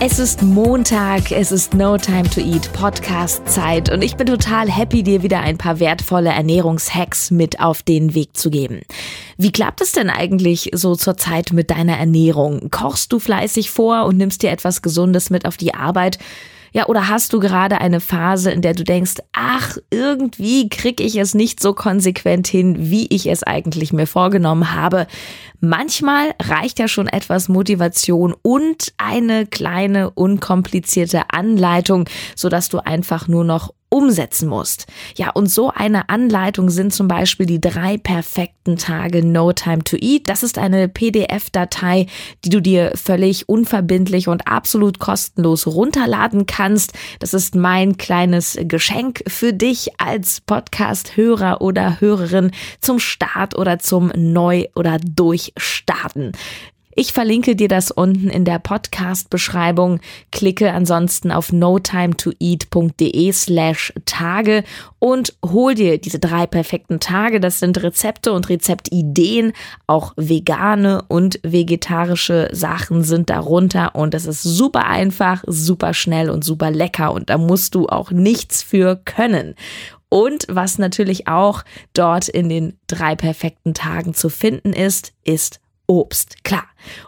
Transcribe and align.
Es 0.00 0.20
ist 0.20 0.42
Montag, 0.42 1.32
es 1.32 1.50
ist 1.50 1.74
No 1.74 1.98
Time 1.98 2.30
to 2.30 2.40
Eat 2.40 2.72
Podcast 2.72 3.48
Zeit 3.48 3.90
und 3.90 4.00
ich 4.00 4.14
bin 4.14 4.28
total 4.28 4.70
happy, 4.70 5.02
dir 5.02 5.24
wieder 5.24 5.40
ein 5.40 5.58
paar 5.58 5.80
wertvolle 5.80 6.28
Ernährungshacks 6.28 7.32
mit 7.32 7.58
auf 7.58 7.82
den 7.82 8.14
Weg 8.14 8.36
zu 8.36 8.48
geben. 8.48 8.82
Wie 9.38 9.50
klappt 9.50 9.80
es 9.80 9.90
denn 9.90 10.08
eigentlich 10.08 10.70
so 10.72 10.94
zur 10.94 11.16
Zeit 11.16 11.52
mit 11.52 11.72
deiner 11.72 11.98
Ernährung? 11.98 12.70
Kochst 12.70 13.12
du 13.12 13.18
fleißig 13.18 13.72
vor 13.72 14.04
und 14.04 14.16
nimmst 14.16 14.44
dir 14.44 14.52
etwas 14.52 14.82
Gesundes 14.82 15.30
mit 15.30 15.46
auf 15.46 15.56
die 15.56 15.74
Arbeit? 15.74 16.18
Ja, 16.72 16.86
oder 16.86 17.08
hast 17.08 17.32
du 17.32 17.40
gerade 17.40 17.80
eine 17.80 18.00
Phase, 18.00 18.50
in 18.50 18.62
der 18.62 18.74
du 18.74 18.84
denkst, 18.84 19.16
ach, 19.32 19.76
irgendwie 19.90 20.68
krieg 20.68 21.00
ich 21.00 21.16
es 21.16 21.34
nicht 21.34 21.60
so 21.60 21.72
konsequent 21.72 22.46
hin, 22.46 22.90
wie 22.90 23.06
ich 23.08 23.26
es 23.26 23.42
eigentlich 23.42 23.92
mir 23.92 24.06
vorgenommen 24.06 24.74
habe. 24.74 25.06
Manchmal 25.60 26.34
reicht 26.40 26.78
ja 26.78 26.88
schon 26.88 27.08
etwas 27.08 27.48
Motivation 27.48 28.34
und 28.42 28.92
eine 28.96 29.46
kleine 29.46 30.10
unkomplizierte 30.10 31.30
Anleitung, 31.30 32.08
sodass 32.36 32.68
du 32.68 32.78
einfach 32.78 33.28
nur 33.28 33.44
noch 33.44 33.72
umsetzen 33.90 34.48
musst. 34.48 34.86
Ja, 35.16 35.30
und 35.30 35.50
so 35.50 35.70
eine 35.70 36.08
Anleitung 36.08 36.70
sind 36.70 36.92
zum 36.92 37.08
Beispiel 37.08 37.46
die 37.46 37.60
drei 37.60 37.96
perfekten 37.96 38.76
Tage 38.76 39.24
No 39.24 39.52
Time 39.52 39.84
to 39.84 39.96
Eat. 39.96 40.28
Das 40.28 40.42
ist 40.42 40.58
eine 40.58 40.88
PDF-Datei, 40.88 42.06
die 42.44 42.50
du 42.50 42.60
dir 42.60 42.92
völlig 42.94 43.48
unverbindlich 43.48 44.28
und 44.28 44.46
absolut 44.46 44.98
kostenlos 44.98 45.66
runterladen 45.66 46.46
kannst. 46.46 46.92
Das 47.18 47.34
ist 47.34 47.54
mein 47.54 47.96
kleines 47.96 48.58
Geschenk 48.60 49.22
für 49.26 49.52
dich 49.52 49.98
als 49.98 50.40
Podcast-Hörer 50.42 51.60
oder 51.60 52.00
Hörerin 52.00 52.50
zum 52.80 52.98
Start 52.98 53.56
oder 53.56 53.78
zum 53.78 54.12
Neu- 54.14 54.66
oder 54.74 54.98
Durchstarten. 54.98 56.32
Ich 57.00 57.12
verlinke 57.12 57.54
dir 57.54 57.68
das 57.68 57.92
unten 57.92 58.28
in 58.28 58.44
der 58.44 58.58
Podcast-Beschreibung. 58.58 60.00
Klicke 60.32 60.72
ansonsten 60.72 61.30
auf 61.30 61.52
notimetoeat.de 61.52 63.30
slash 63.30 63.92
Tage 64.04 64.64
und 64.98 65.32
hol 65.46 65.76
dir 65.76 65.98
diese 65.98 66.18
drei 66.18 66.48
perfekten 66.48 66.98
Tage. 66.98 67.38
Das 67.38 67.60
sind 67.60 67.80
Rezepte 67.84 68.32
und 68.32 68.48
Rezeptideen. 68.48 69.52
Auch 69.86 70.12
vegane 70.16 71.04
und 71.06 71.38
vegetarische 71.44 72.48
Sachen 72.50 73.04
sind 73.04 73.30
darunter 73.30 73.94
und 73.94 74.12
es 74.12 74.26
ist 74.26 74.42
super 74.42 74.86
einfach, 74.86 75.44
super 75.46 75.94
schnell 75.94 76.28
und 76.30 76.42
super 76.42 76.72
lecker 76.72 77.12
und 77.12 77.30
da 77.30 77.38
musst 77.38 77.76
du 77.76 77.86
auch 77.86 78.10
nichts 78.10 78.64
für 78.64 78.96
können. 79.04 79.54
Und 80.08 80.46
was 80.48 80.78
natürlich 80.78 81.28
auch 81.28 81.62
dort 81.92 82.28
in 82.28 82.48
den 82.48 82.76
drei 82.88 83.14
perfekten 83.14 83.72
Tagen 83.72 84.14
zu 84.14 84.30
finden 84.30 84.72
ist, 84.72 85.12
ist 85.22 85.60
Obst. 85.88 86.44
Klar, 86.44 86.66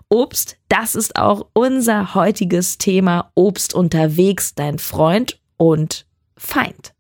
Obst, 0.09 0.56
das 0.69 0.95
ist 0.95 1.14
auch 1.14 1.47
unser 1.53 2.14
heutiges 2.14 2.78
Thema. 2.78 3.31
Obst 3.34 3.75
unterwegs, 3.75 4.55
dein 4.55 4.78
Freund 4.78 5.39
und 5.59 6.06
Feind. 6.37 6.95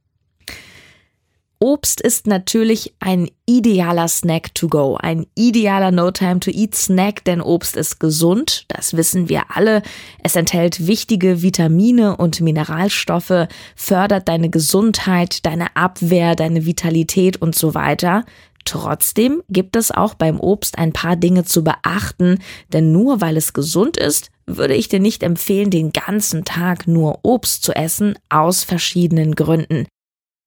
Obst 1.62 2.00
ist 2.00 2.26
natürlich 2.26 2.94
ein 3.00 3.30
idealer 3.44 4.08
Snack 4.08 4.54
to 4.54 4.68
go, 4.68 4.96
ein 4.96 5.26
idealer 5.34 5.90
No 5.90 6.10
Time 6.10 6.40
to 6.40 6.50
Eat 6.50 6.74
Snack, 6.74 7.22
denn 7.24 7.42
Obst 7.42 7.76
ist 7.76 8.00
gesund, 8.00 8.64
das 8.68 8.96
wissen 8.96 9.28
wir 9.28 9.42
alle. 9.54 9.82
Es 10.22 10.36
enthält 10.36 10.86
wichtige 10.86 11.42
Vitamine 11.42 12.16
und 12.16 12.40
Mineralstoffe, 12.40 13.46
fördert 13.76 14.28
deine 14.28 14.48
Gesundheit, 14.48 15.44
deine 15.44 15.76
Abwehr, 15.76 16.34
deine 16.34 16.64
Vitalität 16.64 17.42
und 17.42 17.54
so 17.54 17.74
weiter. 17.74 18.24
Trotzdem 18.64 19.42
gibt 19.48 19.76
es 19.76 19.90
auch 19.90 20.14
beim 20.14 20.38
Obst 20.38 20.78
ein 20.78 20.92
paar 20.92 21.16
Dinge 21.16 21.44
zu 21.44 21.64
beachten, 21.64 22.38
denn 22.72 22.92
nur 22.92 23.20
weil 23.20 23.36
es 23.36 23.52
gesund 23.52 23.96
ist, 23.96 24.30
würde 24.46 24.74
ich 24.74 24.88
dir 24.88 25.00
nicht 25.00 25.22
empfehlen, 25.22 25.70
den 25.70 25.92
ganzen 25.92 26.44
Tag 26.44 26.86
nur 26.86 27.20
Obst 27.22 27.62
zu 27.62 27.74
essen, 27.74 28.18
aus 28.28 28.64
verschiedenen 28.64 29.34
Gründen. 29.34 29.86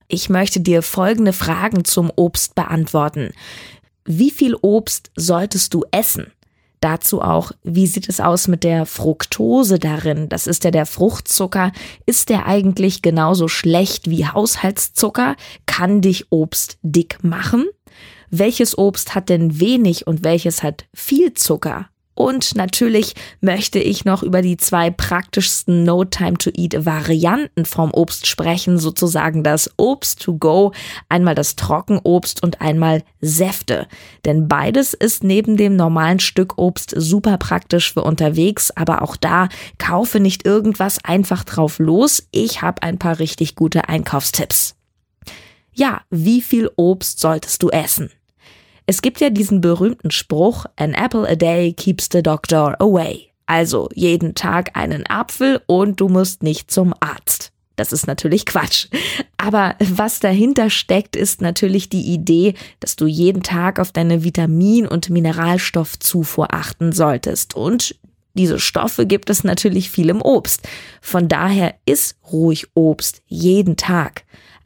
Ich 0.08 0.30
möchte 0.30 0.60
dir 0.60 0.82
folgende 0.82 1.34
Fragen 1.34 1.86
zum 1.86 2.12
Obst 2.16 2.56
beantworten. 2.56 3.32
Wie 4.06 4.32
viel 4.32 4.56
Obst 4.62 5.12
solltest 5.16 5.74
du 5.74 5.86
essen? 5.92 6.32
Dazu 6.84 7.22
auch, 7.22 7.52
wie 7.64 7.88
sieht 7.88 8.10
es 8.10 8.20
aus 8.20 8.48
mit 8.50 8.64
der 8.64 8.86
Fructose 8.86 9.80
darin? 9.80 10.28
Das 10.28 10.48
ist 10.48 10.66
ja 10.66 10.72
der 10.72 10.86
Fruchtzucker. 10.86 11.72
Ist 12.06 12.30
der 12.30 12.46
eigentlich 12.46 13.02
genauso 13.02 13.48
schlecht 13.48 14.10
wie 14.10 14.26
Haushaltszucker? 14.26 15.36
Kann 15.66 16.02
dich 16.02 16.26
Obst 16.30 16.78
dick 16.82 17.24
machen? 17.24 17.66
welches 18.36 18.78
Obst 18.80 19.14
hat 19.14 19.30
denn 19.30 19.60
wenig 19.60 20.08
und 20.08 20.24
welches 20.24 20.64
hat 20.64 20.86
viel 20.92 21.36
Zucker? 21.36 21.88
Und 22.16 22.56
natürlich 22.56 23.16
möchte 23.42 23.80
ich 23.80 24.06
noch 24.06 24.22
über 24.22 24.42
die 24.42 24.58
zwei 24.58 24.92
praktischsten 24.92 25.84
No 25.84 26.06
Time 26.06 26.38
to 26.38 26.52
Eat 26.56 26.86
Varianten 26.86 27.66
vom 27.66 27.92
Obst 27.92 28.28
sprechen, 28.28 28.78
sozusagen 28.78 29.44
das 29.44 29.72
Obst 29.78 30.22
to 30.22 30.38
go, 30.38 30.74
einmal 31.10 31.36
das 31.36 31.56
Trockenobst 31.56 32.44
und 32.44 32.62
einmal 32.62 33.04
Säfte. 33.22 33.88
Denn 34.26 34.48
beides 34.48 34.94
ist 34.94 35.24
neben 35.24 35.58
dem 35.58 35.76
normalen 35.76 36.20
Stück 36.20 36.58
Obst 36.58 36.94
super 36.96 37.38
praktisch 37.38 37.94
für 37.94 38.04
unterwegs, 38.04 38.72
aber 38.72 39.02
auch 39.02 39.16
da 39.16 39.50
kaufe 39.80 40.20
nicht 40.20 40.46
irgendwas 40.46 41.04
einfach 41.04 41.44
drauf 41.44 41.80
los. 41.80 42.28
Ich 42.32 42.62
habe 42.62 42.84
ein 42.84 43.00
paar 43.00 43.20
richtig 43.20 43.56
gute 43.56 43.90
Einkaufstipps. 43.90 44.76
Ja, 45.74 46.02
wie 46.12 46.42
viel 46.42 46.70
Obst 46.76 47.20
solltest 47.20 47.64
du 47.64 47.70
essen? 47.70 48.12
Es 48.86 49.02
gibt 49.02 49.22
ja 49.22 49.30
diesen 49.30 49.62
berühmten 49.62 50.12
Spruch, 50.12 50.66
an 50.76 50.94
apple 50.94 51.28
a 51.28 51.36
day 51.36 51.74
keeps 51.74 52.10
the 52.12 52.22
doctor 52.22 52.76
away. 52.82 53.30
Also 53.46 53.90
jeden 53.94 54.36
Tag 54.36 54.72
einen 54.76 55.06
Apfel 55.08 55.62
und 55.68 56.00
du 56.00 56.10
musst 56.10 56.44
nicht 56.44 56.72
zum 56.72 56.94
Arzt. 57.00 57.52
Das 57.76 57.92
ist 57.92 58.08
natürlich 58.08 58.46
Quatsch. 58.46 58.88
Aber 59.38 59.76
was 59.80 60.20
dahinter 60.20 60.70
steckt, 60.70 61.16
ist 61.16 61.42
natürlich 61.42 61.90
die 61.90 62.14
Idee, 62.14 62.54
dass 62.80 62.96
du 62.96 63.08
jeden 63.08 63.42
Tag 63.42 63.80
auf 63.80 63.92
deine 63.92 64.24
Vitamin- 64.24 64.88
und 64.88 65.10
Mineralstoffzufuhr 65.10 66.54
achten 66.54 66.92
solltest. 66.92 67.56
Und 67.56 67.96
diese 68.36 68.60
Stoffe 68.60 69.06
gibt 69.06 69.30
es 69.30 69.44
natürlich 69.44 69.90
viel 69.90 70.10
im 70.10 70.22
Obst. 70.22 70.68
Von 71.02 71.28
daher 71.28 71.76
ist 71.86 72.18
ruhig 72.32 72.68
Obst 72.74 73.22
jeden 73.28 73.76
Tag 73.76 74.24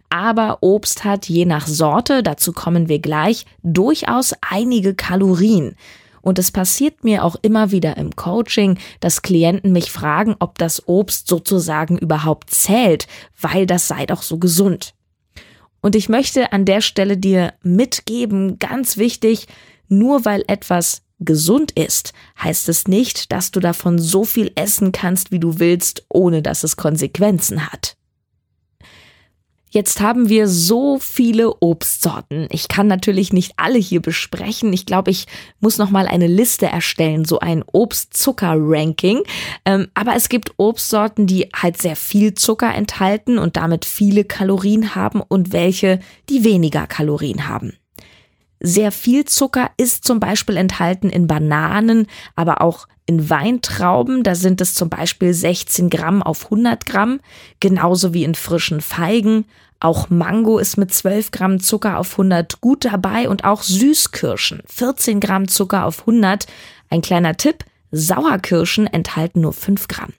aber 0.10 0.60
Obst 0.62 1.04
hat 1.04 1.28
je 1.28 1.46
nach 1.46 1.68
Sorte, 1.68 2.24
dazu 2.24 2.54
kommen 2.54 2.88
wir 2.88 3.00
gleich, 3.00 3.46
durchaus 3.64 4.34
einige 4.42 4.96
Kalorien. 4.96 5.76
Und 6.22 6.40
es 6.40 6.52
passiert 6.52 7.04
mir 7.04 7.24
auch 7.24 7.36
immer 7.42 7.72
wieder 7.72 7.98
im 7.98 8.16
Coaching, 8.16 8.78
dass 9.00 9.22
Klienten 9.22 9.72
mich 9.72 9.92
fragen, 9.92 10.36
ob 10.40 10.58
das 10.58 10.88
Obst 10.88 11.28
sozusagen 11.28 11.98
überhaupt 11.98 12.50
zählt, 12.52 13.08
weil 13.40 13.66
das 13.66 13.88
sei 13.88 14.06
doch 14.06 14.22
so 14.22 14.38
gesund. 14.38 14.94
Und 15.82 15.96
ich 15.96 16.10
möchte 16.10 16.52
an 16.52 16.66
der 16.66 16.82
Stelle 16.82 17.18
dir 17.18 17.54
mitgeben, 17.62 18.60
ganz 18.60 18.98
wichtig, 18.98 19.48
nur 19.88 20.26
weil 20.26 20.44
etwas 20.48 21.04
gesund 21.20 21.72
ist, 21.72 22.14
heißt 22.42 22.70
es 22.70 22.88
nicht, 22.88 23.32
dass 23.32 23.52
du 23.52 23.60
davon 23.60 24.00
so 24.00 24.24
viel 24.24 24.52
essen 24.56 24.92
kannst, 24.92 25.32
wie 25.32 25.40
du 25.40 25.60
willst, 25.60 26.06
ohne 26.10 26.42
dass 26.42 26.64
es 26.64 26.78
Konsequenzen 26.78 27.72
hat. 27.72 27.97
Jetzt 29.70 30.00
haben 30.00 30.30
wir 30.30 30.48
so 30.48 30.98
viele 30.98 31.62
Obstsorten. 31.62 32.48
Ich 32.52 32.68
kann 32.68 32.88
natürlich 32.88 33.34
nicht 33.34 33.54
alle 33.58 33.78
hier 33.78 34.02
besprechen. 34.02 34.72
Ich 34.72 34.86
glaube, 34.86 35.12
ich 35.12 35.28
muss 35.60 35.78
noch 35.78 35.90
mal 35.90 36.08
eine 36.08 36.28
Liste 36.28 36.68
erstellen, 36.68 37.26
so 37.26 37.40
ein 37.40 37.64
Obstzucker-Ranking. 37.72 39.24
Ähm, 39.66 39.88
aber 39.94 40.16
es 40.16 40.30
gibt 40.30 40.54
Obstsorten, 40.58 41.28
die 41.28 41.50
halt 41.54 41.82
sehr 41.82 41.98
viel 41.98 42.34
Zucker 42.34 42.74
enthalten 42.74 43.38
und 43.38 43.58
damit 43.58 43.84
viele 43.84 44.24
Kalorien 44.24 44.96
haben 44.96 45.22
und 45.22 45.52
welche, 45.52 46.00
die 46.30 46.44
weniger 46.46 46.88
Kalorien 46.88 47.48
haben. 47.48 47.74
Sehr 48.60 48.92
viel 48.92 49.26
Zucker 49.26 49.70
ist 49.78 50.06
zum 50.06 50.20
Beispiel 50.20 50.58
enthalten 50.58 51.10
in 51.10 51.28
Bananen, 51.28 52.08
aber 52.36 52.62
auch 52.62 52.88
in 53.06 53.30
Weintrauben, 53.30 54.24
da 54.24 54.36
sind 54.36 54.60
es 54.60 54.74
zum 54.74 54.90
Beispiel 54.90 55.34
16 55.34 55.90
Gramm 55.90 56.22
auf 56.22 56.46
100 56.46 56.86
Gramm, 56.86 57.20
genauso 57.60 58.14
wie 58.14 58.24
in 58.24 58.36
frischen 58.36 58.82
Feigen. 58.82 59.46
Auch 59.80 60.10
Mango 60.10 60.58
ist 60.58 60.78
mit 60.78 60.94
12 60.94 61.32
Gramm 61.32 61.60
Zucker 61.60 62.00
auf 62.00 62.14
100 62.14 62.62
gut 62.62 62.86
dabei 62.86 63.30
und 63.30 63.46
auch 63.46 63.62
Süßkirschen, 63.62 64.64
14 64.66 65.20
Gramm 65.20 65.48
Zucker 65.48 65.86
auf 65.86 66.02
100. 66.02 66.48
Ein 66.90 67.02
kleiner 67.02 67.38
Tipp, 67.38 67.64
Sauerkirschen 67.92 68.88
enthalten 68.88 69.42
nur 69.42 69.54
5 69.54 69.88
Gramm. 69.88 70.14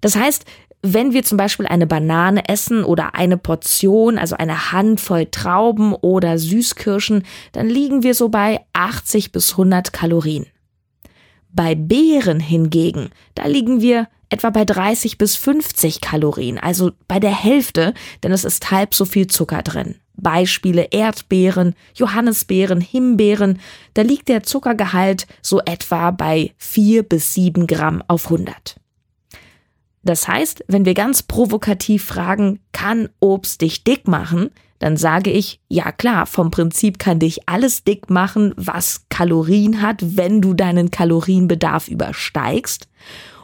Das 0.00 0.14
heißt, 0.14 0.44
wenn 0.82 1.12
wir 1.12 1.22
zum 1.22 1.36
Beispiel 1.36 1.66
eine 1.66 1.86
Banane 1.86 2.48
essen 2.48 2.84
oder 2.84 3.14
eine 3.14 3.36
Portion, 3.36 4.18
also 4.18 4.36
eine 4.36 4.72
Handvoll 4.72 5.26
Trauben 5.26 5.94
oder 5.94 6.38
Süßkirschen, 6.38 7.24
dann 7.52 7.68
liegen 7.68 8.02
wir 8.02 8.14
so 8.14 8.30
bei 8.30 8.60
80 8.72 9.32
bis 9.32 9.52
100 9.52 9.92
Kalorien. 9.92 10.46
Bei 11.52 11.74
Beeren 11.74 12.40
hingegen, 12.40 13.10
da 13.34 13.46
liegen 13.46 13.82
wir 13.82 14.08
etwa 14.30 14.50
bei 14.50 14.64
30 14.64 15.18
bis 15.18 15.36
50 15.36 16.00
Kalorien, 16.00 16.58
also 16.58 16.92
bei 17.08 17.18
der 17.18 17.34
Hälfte, 17.34 17.92
denn 18.22 18.32
es 18.32 18.44
ist 18.44 18.70
halb 18.70 18.94
so 18.94 19.04
viel 19.04 19.26
Zucker 19.26 19.62
drin. 19.62 19.96
Beispiele 20.14 20.88
Erdbeeren, 20.92 21.74
Johannisbeeren, 21.94 22.80
Himbeeren, 22.80 23.58
da 23.94 24.02
liegt 24.02 24.28
der 24.28 24.44
Zuckergehalt 24.44 25.26
so 25.42 25.60
etwa 25.64 26.10
bei 26.10 26.52
4 26.58 27.02
bis 27.02 27.34
7 27.34 27.66
Gramm 27.66 28.02
auf 28.06 28.26
100. 28.26 28.79
Das 30.02 30.26
heißt, 30.26 30.64
wenn 30.68 30.84
wir 30.84 30.94
ganz 30.94 31.22
provokativ 31.22 32.04
fragen, 32.04 32.60
kann 32.72 33.08
Obst 33.20 33.60
dich 33.60 33.84
dick 33.84 34.08
machen, 34.08 34.50
dann 34.78 34.96
sage 34.96 35.30
ich, 35.30 35.60
ja 35.68 35.92
klar, 35.92 36.24
vom 36.26 36.50
Prinzip 36.50 36.98
kann 36.98 37.18
dich 37.18 37.46
alles 37.46 37.84
dick 37.84 38.08
machen, 38.08 38.54
was 38.56 39.04
Kalorien 39.10 39.82
hat, 39.82 40.16
wenn 40.16 40.40
du 40.40 40.54
deinen 40.54 40.90
Kalorienbedarf 40.90 41.88
übersteigst. 41.88 42.88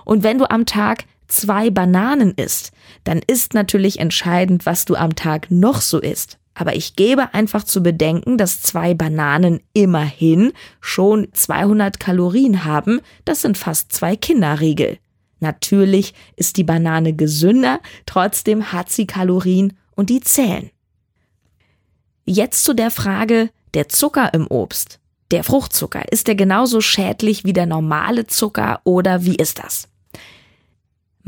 Und 0.07 0.23
wenn 0.23 0.39
du 0.39 0.51
am 0.51 0.65
Tag 0.65 1.05
zwei 1.29 1.69
Bananen 1.71 2.33
isst, 2.33 2.73
dann 3.05 3.21
ist 3.27 3.53
natürlich 3.53 4.01
entscheidend, 4.01 4.65
was 4.65 4.87
du 4.87 4.95
am 4.95 5.15
Tag 5.15 5.51
noch 5.51 5.83
so 5.83 6.01
isst. 6.01 6.39
Aber 6.55 6.75
ich 6.75 6.97
gebe 6.97 7.35
einfach 7.35 7.65
zu 7.65 7.83
bedenken, 7.83 8.39
dass 8.39 8.63
zwei 8.63 8.95
Bananen 8.95 9.61
immerhin 9.75 10.53
schon 10.81 11.29
200 11.33 12.01
Kalorien 12.01 12.65
haben. 12.65 13.01
Das 13.27 13.43
sind 13.43 13.59
fast 13.59 13.93
zwei 13.93 14.17
Kinderriegel. 14.17 14.97
Natürlich 15.41 16.15
ist 16.37 16.57
die 16.57 16.65
Banane 16.65 17.13
gesünder, 17.13 17.81
trotzdem 18.07 18.73
hat 18.73 18.91
sie 18.91 19.07
Kalorien 19.07 19.77
und 19.95 20.11
die 20.11 20.21
zählen. 20.21 20.71
Jetzt 22.25 22.65
zu 22.65 22.75
der 22.75 22.91
Frage, 22.91 23.51
der 23.75 23.89
Zucker 23.89 24.33
im 24.35 24.47
Obst. 24.47 24.99
Der 25.31 25.45
Fruchtzucker, 25.45 26.11
ist 26.13 26.29
der 26.29 26.37
genauso 26.37 26.81
schädlich 26.81 27.45
wie 27.45 27.53
der 27.53 27.67
normale 27.67 28.27
Zucker 28.27 28.81
oder 28.85 29.25
wie 29.25 29.37
ist 29.37 29.59
das? 29.59 29.89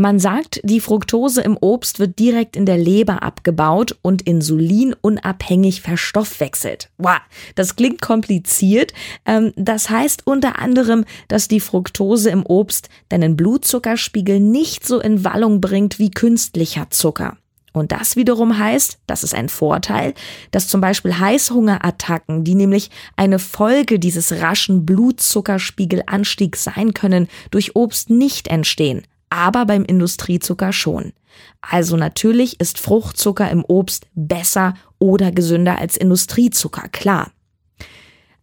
Man 0.01 0.21
sagt, 0.21 0.61
die 0.63 0.79
Fructose 0.79 1.43
im 1.43 1.59
Obst 1.61 1.99
wird 1.99 2.21
direkt 2.21 2.55
in 2.55 2.67
der 2.67 2.79
Leber 2.79 3.25
abgebaut 3.25 3.99
und 4.01 4.23
insulinunabhängig 4.23 5.81
verstoffwechselt. 5.81 6.89
Wow, 6.99 7.19
das 7.57 7.75
klingt 7.75 8.01
kompliziert. 8.01 8.93
Ähm, 9.27 9.53
das 9.57 9.91
heißt 9.91 10.25
unter 10.25 10.61
anderem, 10.61 11.05
dass 11.27 11.49
die 11.49 11.59
Fructose 11.59 12.31
im 12.31 12.47
Obst 12.47 12.91
deinen 13.09 13.35
Blutzuckerspiegel 13.35 14.39
nicht 14.39 14.87
so 14.87 15.01
in 15.01 15.25
Wallung 15.25 15.61
bringt 15.61 15.99
wie 15.99 16.13
künstlicher 16.13 16.91
Zucker. 16.91 17.37
Und 17.73 17.91
das 17.91 18.15
wiederum 18.15 18.57
heißt, 18.57 19.01
das 19.09 19.25
ist 19.25 19.35
ein 19.35 19.49
Vorteil, 19.49 20.15
dass 20.53 20.69
zum 20.69 20.81
Beispiel 20.81 21.19
Heißhungerattacken, 21.19 22.45
die 22.45 22.55
nämlich 22.55 22.91
eine 23.17 23.41
Folge 23.41 23.99
dieses 23.99 24.31
raschen 24.41 24.87
Blutzuckerspiegelanstiegs 24.87 26.63
sein 26.63 26.95
können, 26.95 27.27
durch 27.51 27.75
Obst 27.75 28.11
nicht 28.11 28.47
entstehen 28.47 29.03
aber 29.31 29.67
beim 29.67 29.85
Industriezucker 29.85 30.73
schon. 30.73 31.13
Also 31.61 31.97
natürlich 31.97 32.61
ist 32.61 32.79
Fruchtzucker 32.79 33.51
im 33.51 33.65
Obst 33.65 34.07
besser 34.15 34.75
oder 34.99 35.33
gesünder 35.33 35.79
als 35.79 35.97
Industriezucker, 35.97 36.89
klar. 36.89 37.31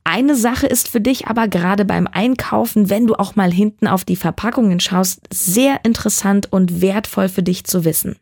Eine 0.08 0.36
Sache 0.36 0.68
ist 0.68 0.88
für 0.88 1.02
dich 1.02 1.28
aber 1.28 1.48
gerade 1.48 1.84
beim 1.84 2.08
Einkaufen, 2.08 2.92
wenn 2.92 3.08
du 3.08 3.16
auch 3.16 3.36
mal 3.36 3.52
hinten 3.52 3.88
auf 3.88 4.06
die 4.06 4.16
Verpackungen 4.16 4.80
schaust, 4.80 5.22
sehr 5.34 5.84
interessant 5.84 6.54
und 6.54 6.80
wertvoll 6.80 7.28
für 7.28 7.42
dich 7.42 7.64
zu 7.64 7.86
wissen. 7.86 8.16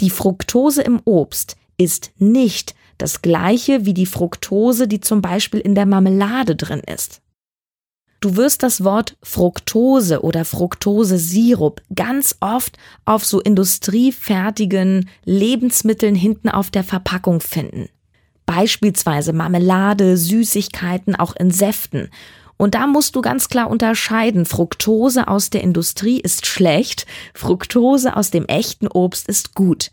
Die 0.00 0.10
Fructose 0.10 0.82
im 0.82 1.00
Obst 1.04 1.56
ist 1.76 2.10
nicht 2.18 2.74
das 2.98 3.22
gleiche 3.22 3.86
wie 3.86 3.94
die 3.94 4.06
Fructose, 4.06 4.88
die 4.88 5.00
zum 5.00 5.22
Beispiel 5.22 5.60
in 5.60 5.76
der 5.76 5.86
Marmelade 5.86 6.56
drin 6.56 6.80
ist. 6.80 7.21
Du 8.22 8.36
wirst 8.36 8.62
das 8.62 8.84
Wort 8.84 9.16
Fructose 9.20 10.22
oder 10.22 10.44
Fructose-Sirup 10.44 11.82
ganz 11.92 12.36
oft 12.38 12.78
auf 13.04 13.24
so 13.24 13.40
industriefertigen 13.40 15.10
Lebensmitteln 15.24 16.14
hinten 16.14 16.48
auf 16.48 16.70
der 16.70 16.84
Verpackung 16.84 17.40
finden. 17.40 17.88
Beispielsweise 18.46 19.32
Marmelade, 19.32 20.16
Süßigkeiten, 20.16 21.16
auch 21.16 21.34
in 21.34 21.50
Säften. 21.50 22.10
Und 22.56 22.76
da 22.76 22.86
musst 22.86 23.16
du 23.16 23.22
ganz 23.22 23.48
klar 23.48 23.68
unterscheiden. 23.68 24.46
Fructose 24.46 25.26
aus 25.26 25.50
der 25.50 25.62
Industrie 25.62 26.20
ist 26.20 26.46
schlecht, 26.46 27.06
Fructose 27.34 28.16
aus 28.16 28.30
dem 28.30 28.46
echten 28.46 28.86
Obst 28.86 29.26
ist 29.26 29.56
gut. 29.56 29.90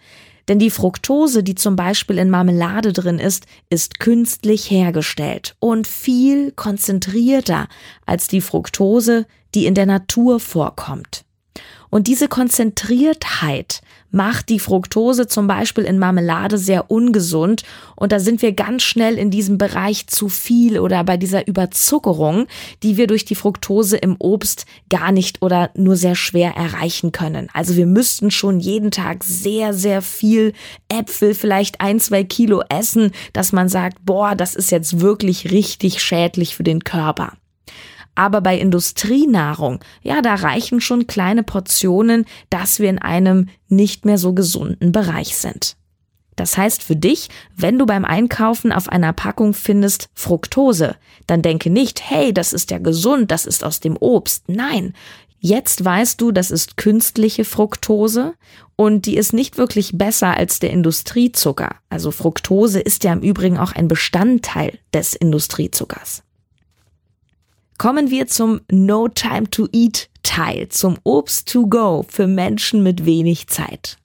Denn 0.49 0.59
die 0.59 0.71
Fructose, 0.71 1.43
die 1.43 1.53
zum 1.53 1.75
Beispiel 1.75 2.17
in 2.17 2.31
Marmelade 2.31 2.91
drin 2.91 3.19
ist, 3.19 3.45
ist 3.69 3.99
künstlich 3.99 4.71
hergestellt 4.71 5.55
und 5.59 5.87
viel 5.87 6.51
konzentrierter 6.51 7.67
als 8.07 8.27
die 8.27 8.41
Fructose, 8.41 9.27
die 9.53 9.67
in 9.67 9.75
der 9.75 9.85
Natur 9.85 10.39
vorkommt. 10.39 11.23
Und 11.91 12.07
diese 12.07 12.27
Konzentriertheit 12.27 13.81
macht 14.11 14.49
die 14.49 14.59
Fructose 14.59 15.27
zum 15.27 15.47
Beispiel 15.47 15.83
in 15.83 15.99
Marmelade 15.99 16.57
sehr 16.57 16.89
ungesund 16.91 17.63
und 17.95 18.11
da 18.11 18.19
sind 18.19 18.41
wir 18.41 18.53
ganz 18.53 18.83
schnell 18.83 19.17
in 19.17 19.31
diesem 19.31 19.57
Bereich 19.57 20.07
zu 20.07 20.29
viel 20.29 20.79
oder 20.79 21.03
bei 21.03 21.17
dieser 21.17 21.47
Überzuckerung, 21.47 22.47
die 22.83 22.97
wir 22.97 23.07
durch 23.07 23.25
die 23.25 23.35
Fructose 23.35 23.97
im 23.97 24.15
Obst 24.19 24.65
gar 24.89 25.11
nicht 25.11 25.41
oder 25.41 25.71
nur 25.75 25.95
sehr 25.95 26.15
schwer 26.15 26.55
erreichen 26.55 27.11
können. 27.11 27.49
Also 27.53 27.75
wir 27.75 27.85
müssten 27.85 28.31
schon 28.31 28.59
jeden 28.59 28.91
Tag 28.91 29.23
sehr, 29.23 29.73
sehr 29.73 30.01
viel 30.01 30.53
Äpfel, 30.89 31.33
vielleicht 31.33 31.81
ein, 31.81 31.99
zwei 31.99 32.23
Kilo 32.23 32.63
essen, 32.69 33.11
dass 33.33 33.51
man 33.51 33.69
sagt, 33.69 34.05
boah, 34.05 34.35
das 34.35 34.55
ist 34.55 34.71
jetzt 34.71 34.99
wirklich 34.99 35.51
richtig 35.51 36.01
schädlich 36.01 36.55
für 36.55 36.63
den 36.63 36.83
Körper. 36.83 37.38
Aber 38.19 38.41
bei 38.41 38.59
Industrienahrung, 38.59 39.79
ja, 40.01 40.21
da 40.21 40.35
reichen 40.35 40.81
schon 40.81 41.07
kleine 41.07 41.41
Portionen, 41.41 42.25
dass 42.49 42.81
wir 42.81 42.89
in 42.89 42.99
einem 42.99 43.47
nicht 43.69 44.03
mehr 44.03 44.17
so 44.17 44.33
gesunden 44.33 44.91
Bereich 44.91 45.37
sind. 45.37 45.77
Das 46.35 46.57
heißt 46.57 46.83
für 46.83 46.97
dich, 46.97 47.29
wenn 47.55 47.79
du 47.79 47.85
beim 47.85 48.03
Einkaufen 48.03 48.73
auf 48.73 48.89
einer 48.89 49.13
Packung 49.13 49.53
findest 49.53 50.09
Fructose, 50.15 50.97
dann 51.27 51.41
denke 51.41 51.69
nicht, 51.69 52.09
hey, 52.09 52.33
das 52.33 52.51
ist 52.51 52.71
ja 52.71 52.79
gesund, 52.79 53.31
das 53.31 53.45
ist 53.45 53.63
aus 53.63 53.79
dem 53.79 53.95
Obst. 53.95 54.49
Nein, 54.49 54.95
jetzt 55.39 55.85
weißt 55.85 56.19
du, 56.19 56.33
das 56.33 56.51
ist 56.51 56.75
künstliche 56.75 57.45
Fructose 57.45 58.33
und 58.75 59.05
die 59.05 59.15
ist 59.15 59.31
nicht 59.31 59.57
wirklich 59.57 59.97
besser 59.97 60.35
als 60.35 60.59
der 60.59 60.71
Industriezucker. 60.71 61.73
Also 61.89 62.11
Fructose 62.11 62.81
ist 62.81 63.05
ja 63.05 63.13
im 63.13 63.21
Übrigen 63.21 63.57
auch 63.57 63.71
ein 63.71 63.87
Bestandteil 63.87 64.77
des 64.93 65.13
Industriezuckers. 65.13 66.23
Kommen 67.79 68.11
wir 68.11 68.27
zum 68.27 68.59
No 68.69 69.07
Time 69.07 69.49
to 69.51 69.69
Eat 69.71 70.09
Teil, 70.21 70.67
zum 70.67 70.97
Obst 71.05 71.49
to 71.49 71.65
go 71.65 72.05
für 72.09 72.27
Menschen 72.27 72.83
mit 72.83 73.05
wenig 73.05 73.47
Zeit. 73.47 73.95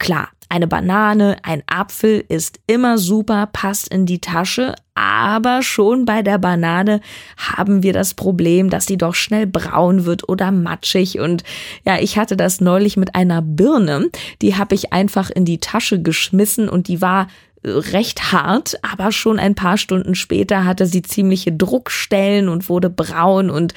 Klar, 0.00 0.30
eine 0.48 0.66
Banane, 0.66 1.36
ein 1.44 1.62
Apfel 1.68 2.24
ist 2.28 2.58
immer 2.66 2.98
super, 2.98 3.48
passt 3.52 3.86
in 3.86 4.04
die 4.04 4.20
Tasche, 4.20 4.74
aber 4.94 5.62
schon 5.62 6.06
bei 6.06 6.22
der 6.22 6.38
Banane 6.38 7.00
haben 7.36 7.84
wir 7.84 7.92
das 7.92 8.14
Problem, 8.14 8.68
dass 8.68 8.86
sie 8.86 8.98
doch 8.98 9.14
schnell 9.14 9.46
braun 9.46 10.06
wird 10.06 10.28
oder 10.28 10.50
matschig 10.50 11.20
und 11.20 11.44
ja, 11.84 12.00
ich 12.00 12.18
hatte 12.18 12.36
das 12.36 12.60
neulich 12.60 12.96
mit 12.96 13.14
einer 13.14 13.42
Birne, 13.42 14.10
die 14.42 14.56
habe 14.56 14.74
ich 14.74 14.92
einfach 14.92 15.30
in 15.30 15.44
die 15.44 15.60
Tasche 15.60 16.02
geschmissen 16.02 16.68
und 16.68 16.88
die 16.88 17.00
war 17.00 17.28
recht 17.64 18.32
hart, 18.32 18.78
aber 18.82 19.10
schon 19.10 19.38
ein 19.38 19.54
paar 19.54 19.78
Stunden 19.78 20.14
später 20.14 20.64
hatte 20.64 20.86
sie 20.86 21.02
ziemliche 21.02 21.52
Druckstellen 21.52 22.48
und 22.48 22.68
wurde 22.68 22.90
braun 22.90 23.50
und 23.50 23.74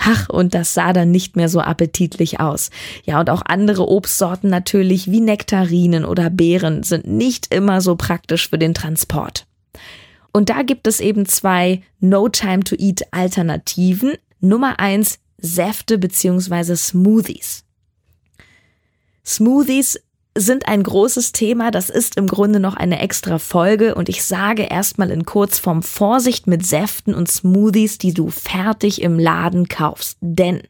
Ach, 0.00 0.28
und 0.28 0.54
das 0.54 0.74
sah 0.74 0.92
dann 0.92 1.10
nicht 1.10 1.34
mehr 1.34 1.48
so 1.48 1.60
appetitlich 1.60 2.38
aus. 2.38 2.70
Ja, 3.04 3.18
und 3.18 3.30
auch 3.30 3.42
andere 3.44 3.88
Obstsorten 3.88 4.48
natürlich 4.48 5.10
wie 5.10 5.20
Nektarinen 5.20 6.04
oder 6.04 6.30
Beeren 6.30 6.84
sind 6.84 7.08
nicht 7.08 7.52
immer 7.52 7.80
so 7.80 7.96
praktisch 7.96 8.48
für 8.48 8.58
den 8.58 8.74
Transport. 8.74 9.46
Und 10.32 10.50
da 10.50 10.62
gibt 10.62 10.86
es 10.86 11.00
eben 11.00 11.26
zwei 11.26 11.82
No 11.98 12.28
Time 12.28 12.60
to 12.60 12.76
Eat 12.78 13.02
Alternativen. 13.10 14.14
Nummer 14.40 14.78
eins 14.78 15.18
Säfte 15.38 15.98
beziehungsweise 15.98 16.76
Smoothies. 16.76 17.64
Smoothies 19.26 19.98
sind 20.40 20.68
ein 20.68 20.82
großes 20.82 21.32
Thema. 21.32 21.70
Das 21.70 21.90
ist 21.90 22.16
im 22.16 22.26
Grunde 22.26 22.60
noch 22.60 22.76
eine 22.76 23.00
extra 23.00 23.38
Folge 23.38 23.94
und 23.94 24.08
ich 24.08 24.24
sage 24.24 24.64
erstmal 24.64 25.10
in 25.10 25.24
Kurzform 25.24 25.82
Vorsicht 25.82 26.46
mit 26.46 26.64
Säften 26.64 27.14
und 27.14 27.30
Smoothies, 27.30 27.98
die 27.98 28.14
du 28.14 28.30
fertig 28.30 29.02
im 29.02 29.18
Laden 29.18 29.68
kaufst. 29.68 30.16
Denn 30.20 30.62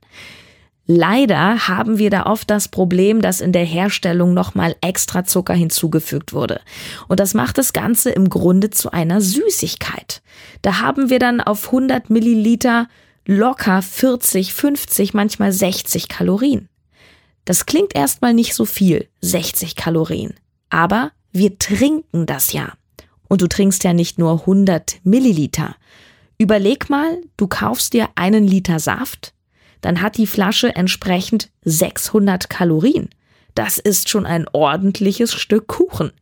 Leider 0.91 1.69
haben 1.69 1.99
wir 1.99 2.09
da 2.09 2.25
oft 2.25 2.49
das 2.49 2.69
Problem, 2.69 3.21
dass 3.21 3.43
in 3.43 3.53
der 3.53 3.67
Herstellung 3.67 4.33
nochmal 4.33 4.75
extra 4.81 5.23
Zucker 5.23 5.53
hinzugefügt 5.53 6.33
wurde. 6.33 6.63
Und 7.09 7.21
das 7.21 7.35
macht 7.35 7.59
das 7.59 7.75
Ganze 7.75 8.09
im 8.09 8.31
Grunde 8.31 8.71
zu 8.71 8.91
einer 8.91 9.21
Süßigkeit. 9.21 10.23
Da 10.63 10.81
haben 10.81 11.11
wir 11.11 11.19
dann 11.19 11.43
auf 11.43 11.67
100 11.67 12.09
Milliliter 12.09 12.89
locker 13.27 13.83
40, 13.83 14.55
50, 14.55 15.13
manchmal 15.13 15.53
60 15.53 16.09
Kalorien. 16.09 16.71
Das 17.45 17.67
klingt 17.67 17.95
erstmal 17.95 18.35
nicht 18.35 18.55
so 18.55 18.65
viel, 18.65 19.09
60 19.21 19.77
Kalorien. 19.77 20.35
Aber 20.71 21.13
wir 21.33 21.59
trinken 21.59 22.27
das 22.27 22.53
ja. 22.53 22.73
Und 23.29 23.43
du 23.43 23.47
trinkst 23.47 23.85
ja 23.85 23.93
nicht 23.93 24.19
nur 24.19 24.41
100 24.41 25.01
Milliliter. 25.05 25.77
Überleg 26.39 26.89
mal, 26.89 27.19
du 27.37 27.47
kaufst 27.47 27.93
dir 27.93 28.09
einen 28.15 28.47
Liter 28.47 28.79
Saft, 28.79 29.35
dann 29.81 30.01
hat 30.01 30.17
die 30.17 30.27
Flasche 30.27 30.75
entsprechend 30.75 31.51
600 31.65 32.49
Kalorien. 32.51 33.11
Das 33.55 33.79
ist 33.79 34.09
schon 34.09 34.27
ein 34.27 34.47
ordentliches 34.53 35.33
Stück 35.35 35.67
Kuchen. 35.67 36.13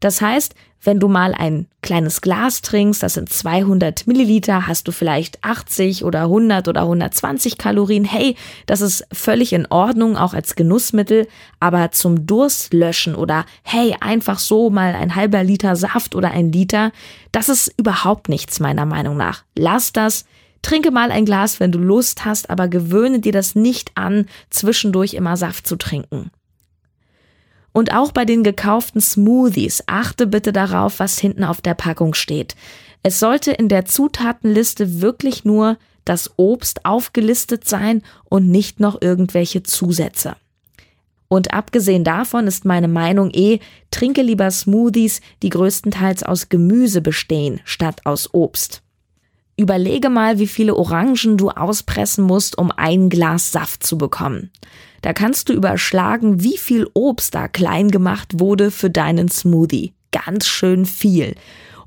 Das 0.00 0.20
heißt, 0.20 0.54
wenn 0.82 0.98
du 0.98 1.08
mal 1.08 1.34
ein 1.34 1.66
kleines 1.82 2.22
Glas 2.22 2.62
trinkst, 2.62 3.02
das 3.02 3.14
sind 3.14 3.28
200 3.28 4.06
Milliliter, 4.06 4.66
hast 4.66 4.88
du 4.88 4.92
vielleicht 4.92 5.44
80 5.44 6.04
oder 6.04 6.22
100 6.22 6.68
oder 6.68 6.82
120 6.82 7.58
Kalorien. 7.58 8.06
Hey, 8.06 8.34
das 8.64 8.80
ist 8.80 9.06
völlig 9.12 9.52
in 9.52 9.66
Ordnung, 9.66 10.16
auch 10.16 10.32
als 10.32 10.56
Genussmittel. 10.56 11.28
Aber 11.60 11.92
zum 11.92 12.26
Durstlöschen 12.26 13.14
oder 13.14 13.44
hey, 13.62 13.94
einfach 14.00 14.38
so 14.38 14.70
mal 14.70 14.94
ein 14.94 15.14
halber 15.14 15.44
Liter 15.44 15.76
Saft 15.76 16.14
oder 16.14 16.30
ein 16.30 16.50
Liter, 16.50 16.92
das 17.30 17.50
ist 17.50 17.74
überhaupt 17.76 18.30
nichts 18.30 18.58
meiner 18.58 18.86
Meinung 18.86 19.16
nach. 19.16 19.44
Lass 19.54 19.92
das. 19.92 20.24
Trinke 20.62 20.90
mal 20.90 21.10
ein 21.10 21.24
Glas, 21.24 21.58
wenn 21.60 21.72
du 21.72 21.78
Lust 21.78 22.24
hast, 22.24 22.50
aber 22.50 22.68
gewöhne 22.68 23.20
dir 23.20 23.32
das 23.32 23.54
nicht 23.54 23.92
an, 23.94 24.26
zwischendurch 24.50 25.14
immer 25.14 25.36
Saft 25.38 25.66
zu 25.66 25.76
trinken. 25.76 26.30
Und 27.72 27.92
auch 27.94 28.12
bei 28.12 28.24
den 28.24 28.42
gekauften 28.42 29.00
Smoothies 29.00 29.84
achte 29.86 30.26
bitte 30.26 30.52
darauf, 30.52 30.98
was 30.98 31.18
hinten 31.18 31.44
auf 31.44 31.60
der 31.60 31.74
Packung 31.74 32.14
steht. 32.14 32.56
Es 33.02 33.20
sollte 33.20 33.52
in 33.52 33.68
der 33.68 33.84
Zutatenliste 33.84 35.00
wirklich 35.00 35.44
nur 35.44 35.78
das 36.04 36.30
Obst 36.36 36.84
aufgelistet 36.84 37.68
sein 37.68 38.02
und 38.24 38.48
nicht 38.48 38.80
noch 38.80 39.00
irgendwelche 39.00 39.62
Zusätze. 39.62 40.36
Und 41.28 41.54
abgesehen 41.54 42.02
davon 42.02 42.48
ist 42.48 42.64
meine 42.64 42.88
Meinung 42.88 43.30
eh, 43.32 43.60
trinke 43.92 44.20
lieber 44.20 44.50
Smoothies, 44.50 45.20
die 45.44 45.50
größtenteils 45.50 46.24
aus 46.24 46.48
Gemüse 46.48 47.00
bestehen, 47.00 47.60
statt 47.64 48.00
aus 48.04 48.34
Obst. 48.34 48.82
Überlege 49.56 50.10
mal, 50.10 50.40
wie 50.40 50.48
viele 50.48 50.74
Orangen 50.74 51.36
du 51.36 51.50
auspressen 51.50 52.24
musst, 52.24 52.58
um 52.58 52.72
ein 52.72 53.10
Glas 53.10 53.52
Saft 53.52 53.84
zu 53.84 53.96
bekommen. 53.96 54.50
Da 55.02 55.12
kannst 55.12 55.48
du 55.48 55.52
überschlagen, 55.52 56.42
wie 56.42 56.58
viel 56.58 56.86
Obst 56.94 57.34
da 57.34 57.48
klein 57.48 57.90
gemacht 57.90 58.38
wurde 58.38 58.70
für 58.70 58.90
deinen 58.90 59.28
Smoothie. 59.28 59.92
Ganz 60.12 60.46
schön 60.46 60.86
viel. 60.86 61.34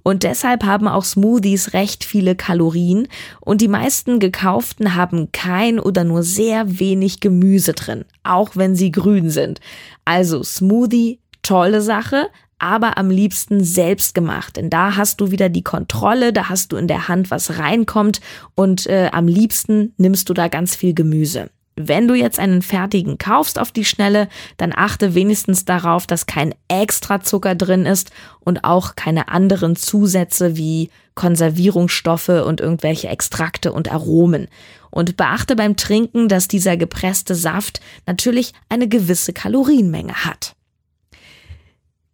Und 0.04 0.24
deshalb 0.24 0.66
haben 0.66 0.88
auch 0.88 1.06
Smoothies 1.06 1.74
recht 1.74 2.04
viele 2.04 2.36
Kalorien 2.36 3.08
und 3.40 3.62
die 3.62 3.70
meisten 3.70 4.20
gekauften 4.20 4.96
haben 4.96 5.32
kein 5.32 5.80
oder 5.80 6.04
nur 6.04 6.24
sehr 6.24 6.80
wenig 6.80 7.22
Gemüse 7.22 7.72
drin, 7.72 8.04
auch 8.24 8.56
wenn 8.56 8.76
sie 8.76 8.92
grün 8.92 9.30
sind. 9.30 9.62
Also 10.04 10.44
Smoothie, 10.44 11.20
tolle 11.42 11.82
Sache, 11.82 12.28
aber 12.60 12.98
am 12.98 13.10
liebsten 13.10 13.64
selbst 13.64 14.14
gemacht. 14.14 14.58
Denn 14.58 14.70
da 14.70 14.98
hast 14.98 15.22
du 15.22 15.32
wieder 15.32 15.48
die 15.48 15.64
Kontrolle, 15.64 16.34
da 16.34 16.50
hast 16.50 16.74
du 16.74 16.76
in 16.78 16.88
der 16.88 17.08
Hand, 17.08 17.32
was 17.32 17.58
reinkommt 17.58 18.20
und 18.56 18.88
äh, 18.88 19.10
am 19.14 19.28
liebsten 19.28 19.94
nimmst 19.98 20.28
du 20.30 20.34
da 20.34 20.50
ganz 20.50 20.76
viel 20.76 20.94
Gemüse. 20.94 21.50
Wenn 21.76 22.08
du 22.08 22.14
jetzt 22.14 22.40
einen 22.40 22.62
fertigen 22.62 23.18
kaufst 23.18 23.58
auf 23.58 23.72
die 23.72 23.86
Schnelle, 23.86 24.28
dann 24.58 24.74
achte 24.76 25.16
wenigstens 25.16 25.66
darauf, 25.66 26.06
dass 26.06 26.28
kein 26.28 26.54
extra 26.68 27.22
Zucker 27.22 27.56
drin 27.56 27.86
ist 27.86 28.12
und 28.42 28.64
auch 28.64 28.96
keine 28.96 29.30
anderen 29.30 29.76
Zusätze 29.76 30.56
wie 30.56 30.90
Konservierungsstoffe 31.16 32.30
und 32.30 32.62
irgendwelche 32.62 33.08
Extrakte 33.08 33.74
und 33.74 33.92
Aromen. 33.92 34.48
Und 34.92 35.18
beachte 35.18 35.56
beim 35.56 35.76
Trinken, 35.76 36.28
dass 36.28 36.48
dieser 36.48 36.78
gepresste 36.78 37.34
Saft 37.34 37.82
natürlich 38.06 38.54
eine 38.70 38.88
gewisse 38.88 39.34
Kalorienmenge 39.34 40.26
hat. 40.26 40.56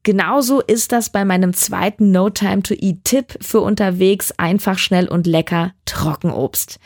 Genauso 0.04 0.62
ist 0.62 0.94
das 0.94 1.10
bei 1.10 1.26
meinem 1.26 1.54
zweiten 1.54 2.12
No 2.12 2.30
Time 2.30 2.64
to 2.64 2.74
Eat 2.74 3.04
Tipp 3.04 3.38
für 3.42 3.60
unterwegs 3.60 4.32
einfach 4.38 4.78
schnell 4.78 5.10
und 5.10 5.28
lecker 5.28 5.74
Trockenobst. 5.84 6.80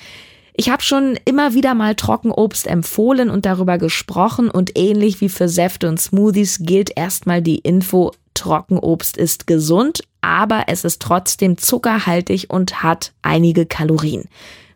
Ich 0.55 0.69
habe 0.69 0.83
schon 0.83 1.17
immer 1.25 1.55
wieder 1.55 1.73
mal 1.73 1.95
Trockenobst 1.95 2.67
empfohlen 2.67 3.31
und 3.31 3.45
darüber 3.45 3.79
gesprochen 3.79 4.51
und 4.51 4.77
ähnlich 4.77 5.19
wie 5.19 5.29
für 5.29 5.49
Säfte 5.49 5.89
und 5.89 5.99
Smoothies 5.99 6.59
gilt 6.61 6.95
erstmal 6.95 7.41
die 7.41 7.57
Info, 7.57 8.11
Trockenobst 8.35 9.17
ist 9.17 9.47
gesund, 9.47 10.03
aber 10.21 10.65
es 10.67 10.83
ist 10.83 11.01
trotzdem 11.01 11.57
zuckerhaltig 11.57 12.51
und 12.51 12.83
hat 12.83 13.13
einige 13.23 13.65
Kalorien. 13.65 14.25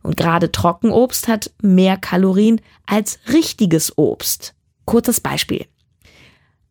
Und 0.01 0.17
gerade 0.17 0.51
Trockenobst 0.51 1.27
hat 1.27 1.51
mehr 1.61 1.97
Kalorien 1.97 2.59
als 2.87 3.19
richtiges 3.31 3.97
Obst. 3.97 4.55
Kurzes 4.85 5.19
Beispiel. 5.19 5.65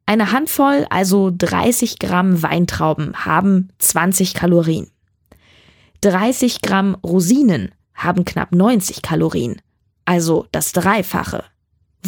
Eine 0.07 0.33
Handvoll, 0.33 0.87
also 0.91 1.33
30 1.37 1.99
Gramm 1.99 2.43
Weintrauben, 2.43 3.25
haben 3.25 3.69
20 3.79 4.35
Kalorien. 4.35 4.89
30 6.01 6.63
Gramm 6.63 6.97
Rosinen 7.05 7.73
haben 7.97 8.25
knapp 8.25 8.53
90 8.53 9.03
Kalorien, 9.03 9.61
also 10.05 10.47
das 10.53 10.73
Dreifache. 10.73 11.45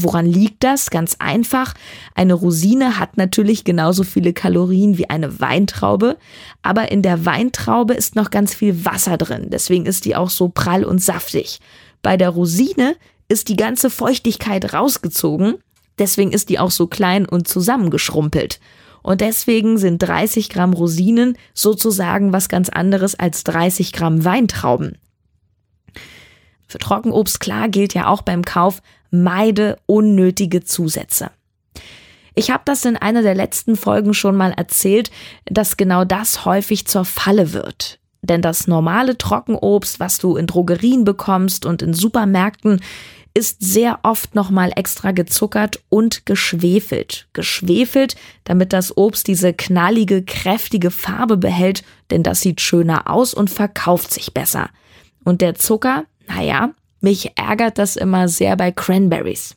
Woran 0.00 0.26
liegt 0.26 0.62
das? 0.62 0.90
Ganz 0.90 1.16
einfach. 1.18 1.75
Eine 2.14 2.35
Rosine 2.35 3.00
hat 3.00 3.16
natürlich 3.16 3.64
genauso 3.64 4.04
viele 4.04 4.33
Kalorien 4.33 4.97
wie 4.97 5.11
eine 5.11 5.40
Weintraube, 5.40 6.18
aber 6.62 6.92
in 6.92 7.02
der 7.02 7.25
Weintraube 7.26 7.95
ist 7.95 8.14
noch 8.14 8.30
ganz 8.30 8.54
viel 8.54 8.85
Wasser 8.85 9.16
drin, 9.16 9.49
deswegen 9.50 9.87
ist 9.87 10.04
die 10.04 10.14
auch 10.14 10.30
so 10.30 10.49
prall 10.49 10.85
und 10.85 11.02
saftig. 11.02 11.59
Bei 12.02 12.16
der 12.16 12.28
Rosine 12.28 12.95
ist 13.28 13.49
die 13.49 13.57
ganze 13.57 13.90
Feuchtigkeit 13.90 14.73
rausgezogen 14.73 15.57
Deswegen 15.99 16.33
ist 16.33 16.49
die 16.49 16.59
auch 16.59 16.71
so 16.71 16.87
klein 16.87 17.26
und 17.26 17.49
zusammengeschrumpelt. 17.49 18.61
Und 19.02 19.21
deswegen 19.21 19.78
sind 19.78 19.99
30 19.99 20.49
Gramm 20.49 20.73
Rosinen 20.73 21.37
sozusagen 21.54 22.33
was 22.33 22.49
ganz 22.49 22.68
anderes 22.68 23.14
als 23.14 23.45
30 23.45 23.92
Gramm 23.92 24.25
Weintrauben. 24.25 24.99
Für 26.69 26.79
Trockenobst 26.79 27.41
klar 27.41 27.69
gilt 27.69 27.95
ja 27.95 28.09
auch 28.09 28.23
beim 28.23 28.45
Kauf, 28.45 28.83
meide 29.11 29.79
unnötige 29.87 30.63
Zusätze. 30.63 31.31
Ich 32.35 32.51
habe 32.51 32.63
das 32.65 32.85
in 32.85 32.97
einer 32.97 33.23
der 33.23 33.35
letzten 33.35 33.75
Folgen 33.75 34.15
schon 34.15 34.37
mal 34.37 34.53
erzählt, 34.53 35.11
dass 35.47 35.77
genau 35.77 36.05
das 36.05 36.45
häufig 36.45 36.87
zur 36.87 37.05
Falle 37.05 37.53
wird. 37.53 37.99
Denn 38.23 38.43
das 38.43 38.69
normale 38.69 39.17
Trockenobst, 39.17 39.99
was 39.99 40.19
du 40.19 40.37
in 40.37 40.47
Drogerien 40.47 41.05
bekommst 41.05 41.67
und 41.67 41.83
in 41.83 41.95
Supermärkten, 41.95 42.81
ist 43.35 43.59
sehr 43.61 44.01
oft 44.03 44.35
nochmal 44.35 44.73
extra 44.75 45.13
gezuckert 45.13 45.81
und 45.89 46.27
geschwefelt. 46.27 47.29
Geschwefelt, 47.33 48.17
damit 48.45 48.73
das 48.73 48.97
Obst 48.97 49.29
diese 49.29 49.53
knallige, 49.53 50.23
kräftige 50.23 50.91
Farbe 50.91 51.37
behält, 51.37 51.85
denn 52.11 52.23
das 52.23 52.41
sieht 52.41 52.61
schöner 52.61 53.09
aus 53.09 53.35
und 53.35 53.51
verkauft 53.51 54.13
sich 54.13 54.35
besser. 54.35 54.71
Und 55.25 55.41
der 55.41 55.55
Zucker, 55.55 56.05
naja, 56.28 56.70
mich 57.00 57.32
ärgert 57.37 57.78
das 57.78 57.97
immer 57.97 58.28
sehr 58.28 58.56
bei 58.56 58.73
Cranberries. 58.73 59.56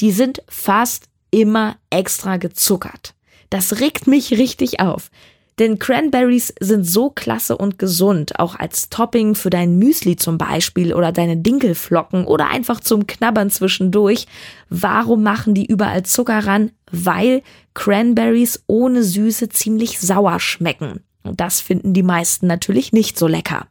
Die 0.00 0.12
sind 0.12 0.42
fast 0.48 1.06
immer 1.30 1.76
extra 1.90 2.36
gezuckert. 2.36 3.14
Das 3.50 3.80
regt 3.80 4.06
mich 4.06 4.32
richtig 4.32 4.80
auf. 4.80 5.10
Denn 5.58 5.78
Cranberries 5.78 6.54
sind 6.60 6.84
so 6.84 7.10
klasse 7.10 7.58
und 7.58 7.78
gesund, 7.78 8.38
auch 8.38 8.58
als 8.58 8.88
Topping 8.88 9.34
für 9.34 9.50
dein 9.50 9.78
Müsli 9.78 10.16
zum 10.16 10.38
Beispiel 10.38 10.94
oder 10.94 11.12
deine 11.12 11.36
Dinkelflocken 11.36 12.24
oder 12.24 12.48
einfach 12.48 12.80
zum 12.80 13.06
Knabbern 13.06 13.50
zwischendurch. 13.50 14.26
Warum 14.70 15.22
machen 15.22 15.52
die 15.52 15.66
überall 15.66 16.04
Zucker 16.04 16.46
ran? 16.46 16.70
Weil 16.90 17.42
Cranberries 17.74 18.64
ohne 18.66 19.02
Süße 19.02 19.50
ziemlich 19.50 20.00
sauer 20.00 20.40
schmecken. 20.40 21.04
Und 21.22 21.40
das 21.40 21.60
finden 21.60 21.92
die 21.92 22.02
meisten 22.02 22.46
natürlich 22.46 22.92
nicht 22.92 23.18
so 23.18 23.26
lecker. 23.26 23.66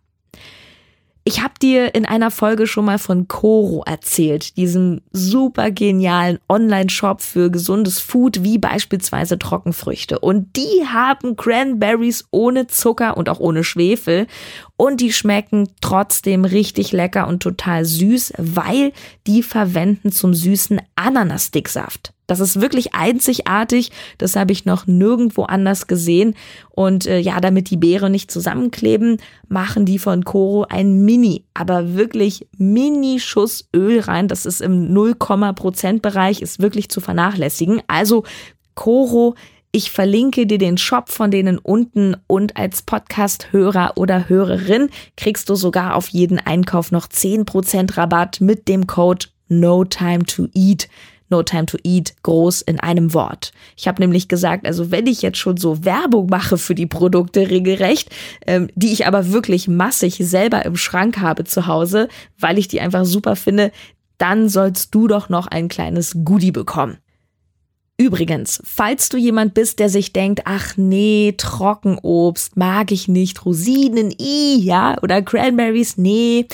Ich 1.23 1.43
habe 1.43 1.53
dir 1.61 1.93
in 1.93 2.05
einer 2.07 2.31
Folge 2.31 2.65
schon 2.65 2.85
mal 2.85 2.97
von 2.97 3.27
Coro 3.27 3.83
erzählt, 3.85 4.57
diesem 4.57 5.01
super 5.11 5.69
genialen 5.69 6.39
Online-Shop 6.49 7.21
für 7.21 7.51
gesundes 7.51 7.99
Food, 7.99 8.43
wie 8.43 8.57
beispielsweise 8.57 9.37
Trockenfrüchte. 9.37 10.17
Und 10.17 10.55
die 10.55 10.87
haben 10.87 11.35
Cranberries 11.35 12.25
ohne 12.31 12.65
Zucker 12.65 13.17
und 13.17 13.29
auch 13.29 13.39
ohne 13.39 13.63
Schwefel. 13.63 14.25
Und 14.77 14.99
die 14.99 15.13
schmecken 15.13 15.69
trotzdem 15.79 16.43
richtig 16.43 16.91
lecker 16.91 17.27
und 17.27 17.43
total 17.43 17.85
süß, 17.85 18.33
weil 18.37 18.91
die 19.27 19.43
verwenden 19.43 20.11
zum 20.11 20.33
süßen 20.33 20.81
Ananasdicksaft. 20.95 22.13
Das 22.31 22.39
ist 22.39 22.61
wirklich 22.61 22.95
einzigartig. 22.95 23.91
Das 24.17 24.37
habe 24.37 24.53
ich 24.53 24.63
noch 24.63 24.87
nirgendwo 24.87 25.43
anders 25.43 25.87
gesehen. 25.87 26.35
Und 26.69 27.05
äh, 27.05 27.19
ja, 27.19 27.41
damit 27.41 27.69
die 27.69 27.75
Beere 27.75 28.09
nicht 28.09 28.31
zusammenkleben, 28.31 29.17
machen 29.49 29.85
die 29.85 29.99
von 29.99 30.23
Coro 30.23 30.65
ein 30.69 31.03
Mini, 31.03 31.43
aber 31.53 31.95
wirklich 31.95 32.47
Mini-Schuss 32.57 33.67
Öl 33.75 33.99
rein. 33.99 34.29
Das 34.29 34.45
ist 34.45 34.61
im 34.61 34.93
0, 34.93 35.15
Prozent 35.15 36.01
Bereich, 36.01 36.41
ist 36.41 36.61
wirklich 36.61 36.87
zu 36.87 37.01
vernachlässigen. 37.01 37.81
Also 37.87 38.23
Coro 38.75 39.35
ich 39.73 39.91
verlinke 39.91 40.45
dir 40.47 40.57
den 40.57 40.77
Shop 40.77 41.09
von 41.09 41.31
denen 41.31 41.57
unten 41.57 42.17
und 42.27 42.57
als 42.57 42.81
Podcast-Hörer 42.81 43.93
oder 43.95 44.27
Hörerin 44.27 44.89
kriegst 45.15 45.49
du 45.49 45.55
sogar 45.55 45.95
auf 45.95 46.09
jeden 46.09 46.39
Einkauf 46.39 46.91
noch 46.91 47.07
10% 47.07 47.97
Rabatt 47.97 48.41
mit 48.41 48.67
dem 48.67 48.85
Code 48.85 49.27
No 49.47 49.85
Time 49.85 50.25
to 50.25 50.47
Eat. 50.53 50.89
No 51.31 51.43
Time 51.43 51.65
to 51.65 51.77
Eat 51.83 52.13
groß 52.23 52.61
in 52.61 52.79
einem 52.79 53.13
Wort. 53.13 53.51
Ich 53.75 53.87
habe 53.87 54.01
nämlich 54.01 54.27
gesagt, 54.27 54.67
also 54.67 54.91
wenn 54.91 55.07
ich 55.07 55.21
jetzt 55.21 55.37
schon 55.37 55.57
so 55.57 55.83
Werbung 55.83 56.27
mache 56.27 56.57
für 56.57 56.75
die 56.75 56.85
Produkte 56.85 57.49
regelrecht, 57.49 58.09
ähm, 58.45 58.69
die 58.75 58.93
ich 58.93 59.07
aber 59.07 59.31
wirklich 59.31 59.67
massig 59.67 60.17
selber 60.17 60.65
im 60.65 60.77
Schrank 60.77 61.19
habe 61.19 61.43
zu 61.43 61.67
Hause, 61.67 62.07
weil 62.37 62.57
ich 62.57 62.67
die 62.67 62.81
einfach 62.81 63.05
super 63.05 63.35
finde, 63.35 63.71
dann 64.17 64.49
sollst 64.49 64.93
du 64.93 65.07
doch 65.07 65.29
noch 65.29 65.47
ein 65.47 65.67
kleines 65.67 66.17
Goodie 66.23 66.51
bekommen. 66.51 66.97
Übrigens, 68.01 68.59
falls 68.63 69.09
du 69.09 69.17
jemand 69.17 69.53
bist, 69.53 69.77
der 69.77 69.87
sich 69.87 70.11
denkt, 70.11 70.41
ach 70.45 70.75
nee, 70.75 71.35
Trockenobst 71.37 72.57
mag 72.57 72.91
ich 72.91 73.07
nicht, 73.07 73.45
Rosinen, 73.45 74.11
i, 74.19 74.59
ja, 74.59 74.97
oder 75.03 75.21
Cranberries, 75.21 75.97
nee, 75.97 76.47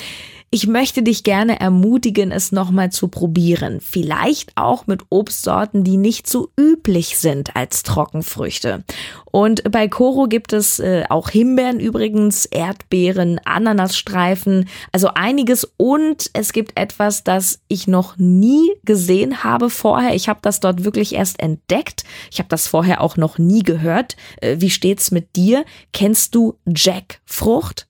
ich 0.49 0.65
möchte 0.65 1.03
dich 1.03 1.23
gerne 1.23 1.59
ermutigen, 1.59 2.31
es 2.31 2.53
nochmal 2.53 2.89
zu 2.89 3.09
probieren. 3.09 3.81
Vielleicht 3.81 4.53
auch 4.55 4.87
mit 4.87 5.01
Obstsorten, 5.09 5.83
die 5.83 5.97
nicht 5.97 6.25
so 6.27 6.49
üblich 6.57 7.17
sind 7.17 7.55
als 7.57 7.83
Trockenfrüchte. 7.83 8.85
Und 9.25 9.69
bei 9.69 9.89
Koro 9.89 10.27
gibt 10.27 10.53
es 10.53 10.79
äh, 10.79 11.03
auch 11.09 11.29
Himbeeren 11.29 11.81
übrigens, 11.81 12.45
Erdbeeren, 12.45 13.41
Ananasstreifen, 13.43 14.69
also 14.93 15.09
einiges. 15.13 15.69
Und 15.75 16.29
es 16.31 16.53
gibt 16.53 16.79
etwas, 16.79 17.25
das 17.25 17.59
ich 17.67 17.87
noch 17.87 18.15
nie 18.17 18.71
gesehen 18.85 19.43
habe 19.43 19.69
vorher. 19.69 20.15
Ich 20.15 20.29
habe 20.29 20.39
das 20.41 20.61
dort 20.61 20.85
wirklich 20.85 21.13
erst 21.13 21.41
entdeckt. 21.41 22.05
Ich 22.31 22.39
habe 22.39 22.49
das 22.49 22.67
vorher 22.67 23.01
auch 23.01 23.17
noch 23.17 23.37
nie 23.37 23.63
gehört. 23.63 24.15
Äh, 24.39 24.55
wie 24.59 24.69
steht's 24.69 25.11
mit 25.11 25.35
dir? 25.35 25.65
Kennst 25.91 26.35
du 26.35 26.57
Jackfrucht? 26.65 27.86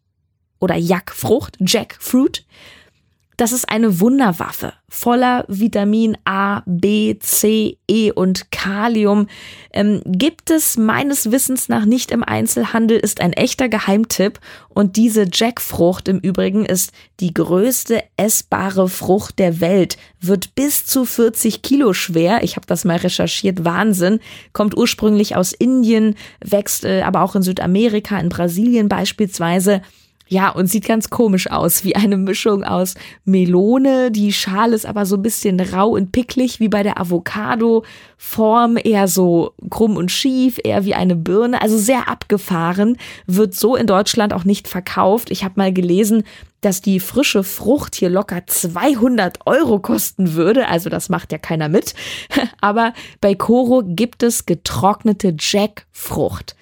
Oder 0.59 0.75
Jackfrucht, 0.75 1.57
Jackfruit. 1.59 2.45
Das 3.37 3.51
ist 3.51 3.69
eine 3.69 3.99
Wunderwaffe 3.99 4.73
voller 4.89 5.43
Vitamin 5.49 6.17
A, 6.23 6.63
B, 6.65 7.19
C, 7.19 7.77
E 7.87 8.11
und 8.11 8.51
Kalium. 8.51 9.27
Ähm, 9.73 10.01
gibt 10.05 10.49
es 10.49 10.77
meines 10.77 11.29
Wissens 11.29 11.67
nach 11.67 11.83
nicht 11.83 12.11
im 12.11 12.23
Einzelhandel, 12.23 12.97
ist 12.97 13.19
ein 13.19 13.33
echter 13.33 13.67
Geheimtipp. 13.67 14.39
Und 14.69 14.95
diese 14.95 15.27
Jackfrucht 15.31 16.07
im 16.07 16.19
Übrigen 16.19 16.65
ist 16.65 16.93
die 17.19 17.33
größte 17.33 18.01
essbare 18.15 18.87
Frucht 18.87 19.39
der 19.39 19.59
Welt, 19.59 19.97
wird 20.21 20.55
bis 20.55 20.85
zu 20.85 21.03
40 21.03 21.61
Kilo 21.61 21.91
schwer. 21.91 22.43
Ich 22.43 22.55
habe 22.55 22.65
das 22.65 22.85
mal 22.85 22.97
recherchiert, 22.97 23.65
Wahnsinn. 23.65 24.19
Kommt 24.53 24.77
ursprünglich 24.77 25.35
aus 25.35 25.51
Indien, 25.51 26.15
wächst 26.39 26.85
äh, 26.85 27.01
aber 27.01 27.23
auch 27.23 27.35
in 27.35 27.43
Südamerika, 27.43 28.17
in 28.19 28.29
Brasilien 28.29 28.87
beispielsweise. 28.87 29.81
Ja, 30.29 30.50
und 30.50 30.67
sieht 30.67 30.86
ganz 30.86 31.10
komisch 31.10 31.50
aus, 31.50 31.84
wie 31.84 31.96
eine 31.96 32.17
Mischung 32.17 32.63
aus 32.63 32.96
Melone, 33.24 34.12
die 34.12 34.34
Schale 34.34 34.75
ist 34.75 34.86
aber 34.86 35.05
so 35.05 35.15
ein 35.15 35.22
bisschen 35.22 35.60
rau 35.60 35.89
und 35.89 36.12
picklig, 36.12 36.60
wie 36.60 36.67
bei 36.67 36.84
der 36.84 37.00
Avocado, 37.00 37.84
Form 38.17 38.77
eher 38.84 39.07
so 39.07 39.53
krumm 39.69 39.96
und 39.96 40.12
schief, 40.12 40.60
eher 40.63 40.84
wie 40.86 40.96
eine 40.96 41.15
Birne, 41.15 41.62
also 41.62 41.77
sehr 41.77 42.10
abgefahren, 42.10 42.98
wird 43.25 43.55
so 43.55 43.75
in 43.75 43.88
Deutschland 43.88 44.34
auch 44.34 44.43
nicht 44.43 44.67
verkauft. 44.67 45.31
Ich 45.31 45.43
habe 45.43 45.53
mal 45.57 45.72
gelesen, 45.72 46.24
dass 46.62 46.81
die 46.81 47.00
frische 47.00 47.43
Frucht 47.43 47.96
hier 47.96 48.10
locker 48.10 48.46
200 48.46 49.39
Euro 49.46 49.79
kosten 49.79 50.34
würde. 50.34 50.67
Also 50.67 50.89
das 50.89 51.10
macht 51.10 51.31
ja 51.31 51.38
keiner 51.38 51.69
mit. 51.69 51.93
Aber 52.62 52.93
bei 53.22 53.36
Koro 53.36 53.84
gibt 53.86 54.24
es 54.24 54.46
getrocknete 54.46 55.36
Jackfrucht. 55.38 56.55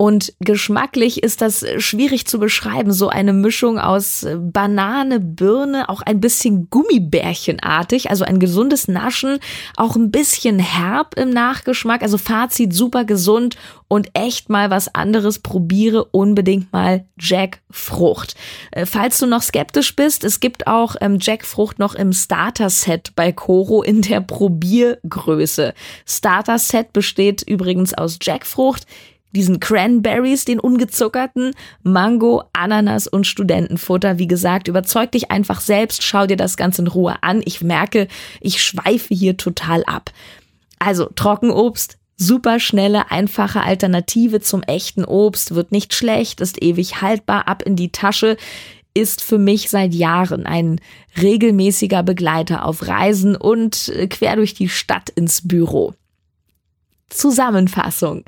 Und 0.00 0.32
geschmacklich 0.40 1.22
ist 1.22 1.42
das 1.42 1.62
schwierig 1.76 2.26
zu 2.26 2.38
beschreiben. 2.38 2.90
So 2.90 3.10
eine 3.10 3.34
Mischung 3.34 3.78
aus 3.78 4.26
Banane, 4.34 5.20
Birne, 5.20 5.90
auch 5.90 6.00
ein 6.00 6.22
bisschen 6.22 6.70
Gummibärchenartig, 6.70 8.08
also 8.08 8.24
ein 8.24 8.38
gesundes 8.38 8.88
Naschen, 8.88 9.40
auch 9.76 9.96
ein 9.96 10.10
bisschen 10.10 10.58
herb 10.58 11.18
im 11.18 11.28
Nachgeschmack. 11.28 12.00
Also 12.00 12.16
Fazit 12.16 12.72
super 12.72 13.04
gesund 13.04 13.58
und 13.88 14.08
echt 14.14 14.48
mal 14.48 14.70
was 14.70 14.94
anderes. 14.94 15.40
Probiere 15.40 16.06
unbedingt 16.06 16.72
mal 16.72 17.04
Jackfrucht. 17.18 18.36
Äh, 18.70 18.86
falls 18.86 19.18
du 19.18 19.26
noch 19.26 19.42
skeptisch 19.42 19.94
bist, 19.96 20.24
es 20.24 20.40
gibt 20.40 20.66
auch 20.66 20.96
ähm, 21.02 21.18
Jackfrucht 21.20 21.78
noch 21.78 21.94
im 21.94 22.14
Starter-Set 22.14 23.12
bei 23.16 23.32
Coro 23.32 23.82
in 23.82 24.00
der 24.00 24.22
Probiergröße. 24.22 25.74
Starter-Set 26.06 26.94
besteht 26.94 27.42
übrigens 27.42 27.92
aus 27.92 28.18
Jackfrucht, 28.22 28.86
diesen 29.32 29.60
Cranberries, 29.60 30.44
den 30.44 30.60
ungezuckerten, 30.60 31.52
Mango, 31.82 32.44
Ananas 32.52 33.06
und 33.06 33.26
Studentenfutter. 33.26 34.18
Wie 34.18 34.26
gesagt, 34.26 34.68
überzeug 34.68 35.12
dich 35.12 35.30
einfach 35.30 35.60
selbst, 35.60 36.02
schau 36.02 36.26
dir 36.26 36.36
das 36.36 36.56
Ganze 36.56 36.82
in 36.82 36.88
Ruhe 36.88 37.22
an. 37.22 37.42
Ich 37.44 37.62
merke, 37.62 38.08
ich 38.40 38.62
schweife 38.62 39.14
hier 39.14 39.36
total 39.36 39.84
ab. 39.84 40.10
Also 40.78 41.06
Trockenobst, 41.14 41.98
super 42.16 42.58
schnelle, 42.58 43.10
einfache 43.10 43.62
Alternative 43.62 44.40
zum 44.40 44.62
echten 44.62 45.04
Obst, 45.04 45.54
wird 45.54 45.72
nicht 45.72 45.94
schlecht, 45.94 46.40
ist 46.40 46.62
ewig 46.62 47.00
haltbar, 47.00 47.48
ab 47.48 47.62
in 47.62 47.76
die 47.76 47.92
Tasche 47.92 48.36
ist 48.92 49.22
für 49.22 49.38
mich 49.38 49.70
seit 49.70 49.94
Jahren 49.94 50.46
ein 50.46 50.80
regelmäßiger 51.20 52.02
Begleiter 52.02 52.64
auf 52.64 52.86
Reisen 52.88 53.36
und 53.36 53.88
äh, 53.88 54.08
quer 54.08 54.36
durch 54.36 54.54
die 54.54 54.68
Stadt 54.68 55.10
ins 55.10 55.46
Büro. 55.46 55.94
Zusammenfassung. 57.08 58.24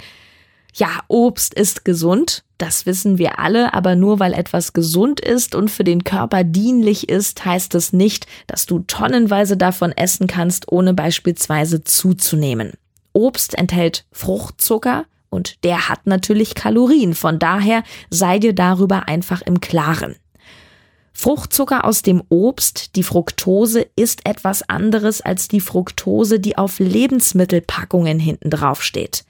Ja, 0.74 1.00
Obst 1.08 1.52
ist 1.52 1.84
gesund, 1.84 2.44
das 2.56 2.86
wissen 2.86 3.18
wir 3.18 3.38
alle, 3.38 3.74
aber 3.74 3.94
nur 3.94 4.20
weil 4.20 4.32
etwas 4.32 4.72
gesund 4.72 5.20
ist 5.20 5.54
und 5.54 5.70
für 5.70 5.84
den 5.84 6.04
Körper 6.04 6.44
dienlich 6.44 7.08
ist, 7.08 7.44
heißt 7.44 7.74
es 7.74 7.92
nicht, 7.92 8.26
dass 8.46 8.64
du 8.64 8.78
tonnenweise 8.80 9.56
davon 9.56 9.92
essen 9.92 10.28
kannst, 10.28 10.72
ohne 10.72 10.94
beispielsweise 10.94 11.84
zuzunehmen. 11.84 12.72
Obst 13.12 13.58
enthält 13.58 14.06
Fruchtzucker 14.12 15.04
und 15.28 15.62
der 15.64 15.90
hat 15.90 16.06
natürlich 16.06 16.54
Kalorien, 16.54 17.14
von 17.14 17.38
daher 17.38 17.82
sei 18.08 18.38
dir 18.38 18.54
darüber 18.54 19.08
einfach 19.08 19.42
im 19.42 19.60
Klaren. 19.60 20.16
Fruchtzucker 21.14 21.84
aus 21.84 22.02
dem 22.02 22.22
Obst, 22.30 22.96
die 22.96 23.02
Fructose, 23.02 23.86
ist 23.96 24.26
etwas 24.26 24.68
anderes 24.68 25.20
als 25.20 25.46
die 25.46 25.60
Fructose, 25.60 26.40
die 26.40 26.56
auf 26.56 26.78
Lebensmittelpackungen 26.78 28.18
hinten 28.18 28.50
drauf 28.50 28.82
steht. 28.82 29.24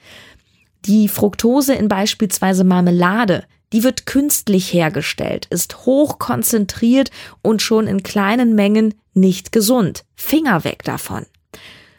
Die 0.85 1.07
Fructose 1.09 1.75
in 1.75 1.89
beispielsweise 1.89 2.65
Marmelade, 2.65 3.45
die 3.73 3.85
wird 3.85 4.05
künstlich 4.05 4.73
hergestellt, 4.73 5.47
ist 5.49 5.87
hoch 5.87 6.19
konzentriert 6.19 7.11
und 7.41 7.63
schon 7.63 7.87
in 7.87 8.03
kleinen 8.03 8.55
Mengen 8.55 8.95
nicht 9.15 9.53
gesund. 9.53 10.05
Finger 10.15 10.65
weg 10.65 10.83
davon. 10.83 11.27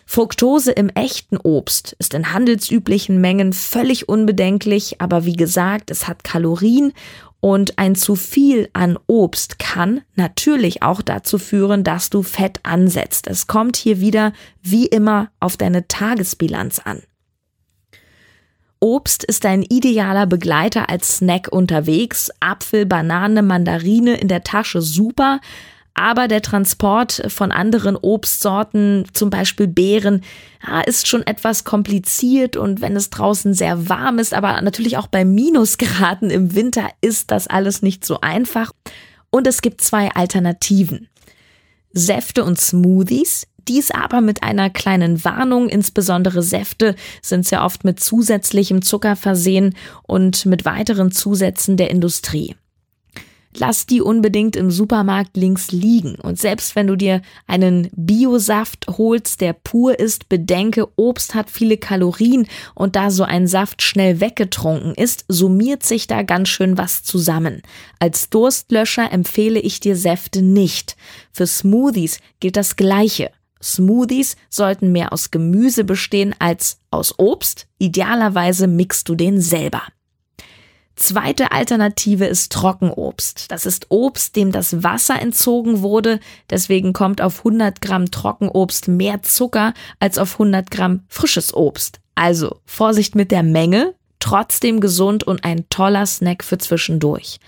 Fructose 0.05 0.71
im 0.71 0.89
echten 0.89 1.37
Obst 1.37 1.95
ist 1.97 2.13
in 2.13 2.33
handelsüblichen 2.33 3.21
Mengen 3.21 3.53
völlig 3.53 4.09
unbedenklich, 4.09 5.01
aber 5.01 5.25
wie 5.25 5.37
gesagt, 5.37 5.89
es 5.89 6.07
hat 6.07 6.23
Kalorien 6.23 6.93
und 7.39 7.79
ein 7.79 7.95
zu 7.95 8.15
viel 8.15 8.69
an 8.73 8.99
Obst 9.07 9.59
kann 9.59 10.01
natürlich 10.15 10.83
auch 10.83 11.01
dazu 11.01 11.37
führen, 11.37 11.83
dass 11.83 12.09
du 12.09 12.21
Fett 12.21 12.59
ansetzt. 12.63 13.27
Es 13.27 13.47
kommt 13.47 13.75
hier 13.75 13.99
wieder 14.01 14.33
wie 14.61 14.85
immer 14.85 15.29
auf 15.39 15.57
deine 15.57 15.87
Tagesbilanz 15.87 16.79
an. 16.79 17.01
Obst 18.83 19.23
ist 19.23 19.45
ein 19.45 19.63
idealer 19.63 20.27
Begleiter 20.27 20.89
als 20.89 21.15
Snack 21.15 21.47
unterwegs. 21.49 22.29
Apfel, 22.41 22.85
Banane, 22.85 23.41
Mandarine 23.41 24.15
in 24.15 24.27
der 24.27 24.43
Tasche 24.43 24.81
super. 24.81 25.39
Aber 25.93 26.27
der 26.27 26.41
Transport 26.41 27.23
von 27.29 27.53
anderen 27.53 27.95
Obstsorten, 27.95 29.05
zum 29.13 29.29
Beispiel 29.29 29.67
Beeren, 29.69 30.21
ist 30.85 31.07
schon 31.07 31.25
etwas 31.25 31.63
kompliziert 31.63 32.57
und 32.57 32.81
wenn 32.81 32.97
es 32.97 33.09
draußen 33.09 33.53
sehr 33.53 33.87
warm 33.87 34.19
ist, 34.19 34.33
aber 34.33 34.61
natürlich 34.61 34.97
auch 34.97 35.07
bei 35.07 35.23
Minusgraden 35.23 36.29
im 36.29 36.53
Winter 36.53 36.89
ist 36.99 37.31
das 37.31 37.47
alles 37.47 37.83
nicht 37.83 38.03
so 38.03 38.19
einfach. 38.19 38.73
Und 39.29 39.47
es 39.47 39.61
gibt 39.61 39.79
zwei 39.79 40.11
Alternativen. 40.11 41.07
Säfte 41.93 42.43
und 42.43 42.59
Smoothies, 42.59 43.47
dies 43.67 43.91
aber 43.91 44.21
mit 44.21 44.43
einer 44.43 44.69
kleinen 44.69 45.23
Warnung, 45.23 45.69
insbesondere 45.69 46.41
Säfte 46.41 46.95
sind 47.21 47.45
sehr 47.45 47.63
oft 47.63 47.83
mit 47.83 47.99
zusätzlichem 47.99 48.81
Zucker 48.81 49.15
versehen 49.15 49.75
und 50.03 50.45
mit 50.45 50.65
weiteren 50.65 51.11
Zusätzen 51.11 51.77
der 51.77 51.89
Industrie. 51.89 52.55
Lass 53.55 53.85
die 53.85 54.01
unbedingt 54.01 54.55
im 54.55 54.71
Supermarkt 54.71 55.37
links 55.37 55.71
liegen. 55.71 56.15
Und 56.15 56.39
selbst 56.39 56.75
wenn 56.75 56.87
du 56.87 56.95
dir 56.95 57.21
einen 57.45 57.89
Biosaft 57.95 58.87
holst, 58.97 59.41
der 59.41 59.53
pur 59.53 59.99
ist, 59.99 60.27
bedenke, 60.27 60.87
Obst 60.95 61.35
hat 61.35 61.51
viele 61.51 61.77
Kalorien 61.77 62.47
und 62.73 62.95
da 62.95 63.11
so 63.11 63.23
ein 63.23 63.47
Saft 63.47 63.81
schnell 63.81 64.19
weggetrunken 64.19 64.95
ist, 64.95 65.25
summiert 65.27 65.83
sich 65.83 66.07
da 66.07 66.23
ganz 66.23 66.49
schön 66.49 66.77
was 66.77 67.03
zusammen. 67.03 67.61
Als 67.99 68.29
Durstlöscher 68.29 69.11
empfehle 69.11 69.59
ich 69.59 69.79
dir 69.79 69.95
Säfte 69.95 70.41
nicht. 70.41 70.95
Für 71.31 71.45
Smoothies 71.45 72.19
gilt 72.39 72.57
das 72.57 72.75
Gleiche. 72.75 73.29
Smoothies 73.63 74.35
sollten 74.49 74.91
mehr 74.91 75.13
aus 75.13 75.31
Gemüse 75.31 75.83
bestehen 75.83 76.35
als 76.39 76.79
aus 76.91 77.17
Obst. 77.17 77.67
Idealerweise 77.79 78.67
mixt 78.67 79.09
du 79.09 79.15
den 79.15 79.39
selber. 79.41 79.81
Zweite 80.95 81.51
Alternative 81.51 82.25
ist 82.25 82.51
Trockenobst. 82.51 83.51
Das 83.51 83.65
ist 83.65 83.87
Obst, 83.89 84.35
dem 84.35 84.51
das 84.51 84.83
Wasser 84.83 85.19
entzogen 85.19 85.81
wurde. 85.81 86.19
Deswegen 86.49 86.93
kommt 86.93 87.19
auf 87.19 87.39
100 87.39 87.81
Gramm 87.81 88.11
Trockenobst 88.11 88.87
mehr 88.87 89.23
Zucker 89.23 89.73
als 89.99 90.19
auf 90.19 90.33
100 90.33 90.69
Gramm 90.69 91.03
frisches 91.07 91.53
Obst. 91.53 91.99
Also 92.15 92.59
Vorsicht 92.65 93.15
mit 93.15 93.31
der 93.31 93.41
Menge, 93.41 93.95
trotzdem 94.19 94.81
gesund 94.81 95.23
und 95.23 95.43
ein 95.43 95.67
toller 95.69 96.05
Snack 96.05 96.43
für 96.43 96.59
zwischendurch. 96.59 97.39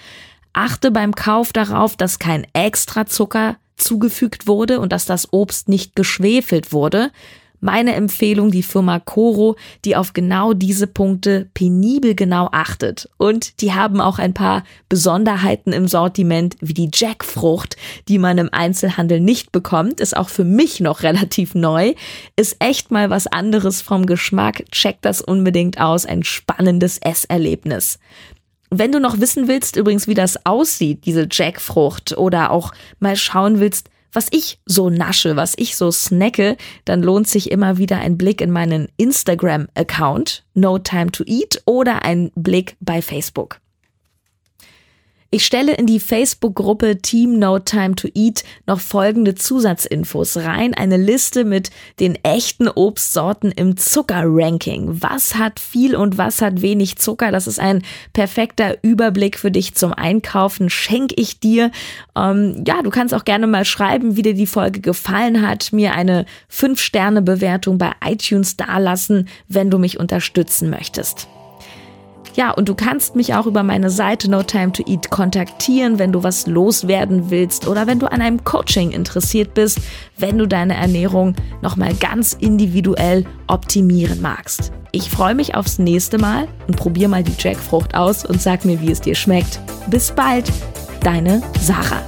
Achte 0.54 0.90
beim 0.90 1.14
Kauf 1.14 1.54
darauf, 1.54 1.96
dass 1.96 2.18
kein 2.18 2.48
extra 2.54 3.06
Zucker 3.06 3.58
zugefügt 3.78 4.48
wurde 4.48 4.80
und 4.80 4.92
dass 4.92 5.06
das 5.06 5.32
Obst 5.32 5.70
nicht 5.70 5.96
geschwefelt 5.96 6.72
wurde. 6.72 7.12
Meine 7.62 7.96
Empfehlung 7.96 8.52
die 8.52 8.62
Firma 8.62 9.00
Coro, 9.00 9.56
die 9.86 9.96
auf 9.96 10.14
genau 10.14 10.54
diese 10.54 10.86
Punkte 10.86 11.50
penibel 11.56 12.14
genau 12.14 12.50
achtet. 12.52 13.10
Und 13.18 13.60
die 13.62 13.74
haben 13.74 14.02
auch 14.02 14.20
ein 14.20 14.36
paar 14.36 14.64
Besonderheiten 14.88 15.74
im 15.74 15.88
Sortiment, 15.88 16.58
wie 16.62 16.76
die 16.76 16.92
Jackfrucht, 16.94 17.76
die 18.08 18.20
man 18.20 18.38
im 18.38 18.50
Einzelhandel 18.52 19.20
nicht 19.20 19.52
bekommt, 19.52 20.00
ist 20.00 20.16
auch 20.16 20.30
für 20.30 20.44
mich 20.44 20.80
noch 20.80 21.02
relativ 21.02 21.56
neu, 21.56 21.96
ist 22.36 22.58
echt 22.60 22.92
mal 22.92 23.10
was 23.10 23.26
anderes 23.26 23.82
vom 23.82 24.06
Geschmack. 24.06 24.66
Check 24.72 25.02
das 25.02 25.22
unbedingt 25.22 25.80
aus, 25.82 26.06
ein 26.06 26.24
spannendes 26.24 27.00
Esserlebnis. 27.00 27.98
Wenn 28.78 28.92
du 28.92 29.00
noch 29.00 29.22
wissen 29.22 29.48
willst, 29.48 29.78
übrigens, 29.78 30.06
wie 30.06 30.16
das 30.16 30.46
aussieht, 30.46 31.06
diese 31.06 31.30
Jackfrucht, 31.32 32.18
oder 32.18 32.52
auch 32.52 32.74
mal 33.00 33.16
schauen 33.16 33.62
willst, 33.62 33.90
was 34.12 34.28
ich 34.32 34.60
so 34.66 34.90
nasche, 34.90 35.38
was 35.38 35.54
ich 35.58 35.78
so 35.78 35.92
snacke, 35.92 36.58
dann 36.84 37.02
lohnt 37.02 37.30
sich 37.30 37.52
immer 37.52 37.78
wieder 37.78 38.00
ein 38.00 38.18
Blick 38.18 38.42
in 38.42 38.52
meinen 38.52 38.90
Instagram-Account, 38.98 40.44
No 40.56 40.78
Time 40.78 41.12
to 41.12 41.24
Eat, 41.26 41.62
oder 41.66 42.04
ein 42.04 42.32
Blick 42.36 42.76
bei 42.82 43.02
Facebook. 43.02 43.62
Ich 45.36 45.46
stelle 45.46 45.74
in 45.74 45.86
die 45.86 46.00
Facebook-Gruppe 46.00 47.00
Team 47.00 47.40
No 47.40 47.60
Time 47.60 47.96
to 47.96 48.08
Eat 48.16 48.46
noch 48.68 48.80
folgende 48.80 49.36
Zusatzinfos 49.36 50.38
rein. 50.38 50.74
Eine 50.74 50.96
Liste 50.96 51.44
mit 51.44 51.72
den 52.00 52.16
echten 52.24 52.70
Obstsorten 52.70 53.52
im 53.52 53.76
Zucker-Ranking. 53.76 55.02
Was 55.02 55.36
hat 55.36 55.60
viel 55.60 55.94
und 55.98 56.18
was 56.18 56.42
hat 56.42 56.62
wenig 56.62 57.00
Zucker? 57.00 57.34
Das 57.34 57.48
ist 57.48 57.60
ein 57.60 57.84
perfekter 58.14 58.82
Überblick 58.82 59.38
für 59.38 59.52
dich 59.52 59.76
zum 59.76 59.92
Einkaufen. 59.92 60.70
Schenke 60.70 61.16
ich 61.18 61.42
dir. 61.42 61.70
Ähm, 62.16 62.64
ja, 62.66 62.82
du 62.82 62.90
kannst 62.90 63.14
auch 63.14 63.26
gerne 63.26 63.46
mal 63.46 63.66
schreiben, 63.66 64.16
wie 64.16 64.22
dir 64.22 64.36
die 64.36 64.48
Folge 64.48 64.80
gefallen 64.80 65.46
hat. 65.46 65.74
Mir 65.74 65.96
eine 65.96 66.26
5-Sterne-Bewertung 66.50 67.78
bei 67.78 67.92
iTunes 68.06 68.56
dalassen, 68.56 69.28
wenn 69.50 69.70
du 69.70 69.80
mich 69.80 70.00
unterstützen 70.00 70.70
möchtest. 70.70 71.28
Ja, 72.36 72.52
und 72.52 72.68
du 72.68 72.76
kannst 72.76 73.16
mich 73.16 73.34
auch 73.34 73.46
über 73.46 73.64
meine 73.64 73.90
Seite 73.90 74.30
No 74.30 74.44
Time 74.44 74.74
to 74.74 74.84
Eat 74.86 75.10
kontaktieren, 75.10 76.00
wenn 76.00 76.12
du 76.12 76.24
was 76.24 76.48
loswerden 76.48 77.30
willst 77.30 77.66
oder 77.68 77.88
wenn 77.88 78.00
du 78.00 78.12
an 78.12 78.22
einem 78.22 78.44
Coaching 78.44 78.92
interessiert 78.92 79.54
bist, 79.54 79.80
wenn 80.18 80.38
du 80.38 80.46
deine 80.46 80.76
Ernährung 80.76 81.34
nochmal 81.62 81.94
ganz 81.94 82.34
individuell 82.34 83.26
optimieren 83.48 84.22
magst. 84.22 84.74
Ich 84.92 85.10
freue 85.10 85.36
mich 85.36 85.56
aufs 85.56 85.80
nächste 85.80 86.18
Mal 86.18 86.48
und 86.68 86.76
probier 86.76 87.08
mal 87.08 87.24
die 87.24 87.36
Jackfrucht 87.38 87.96
aus 87.96 88.26
und 88.26 88.42
sag 88.42 88.66
mir, 88.66 88.82
wie 88.82 88.92
es 88.92 89.02
dir 89.02 89.16
schmeckt. 89.16 89.60
Bis 89.90 90.12
bald, 90.12 90.52
deine 91.04 91.42
Sarah. 91.62 92.02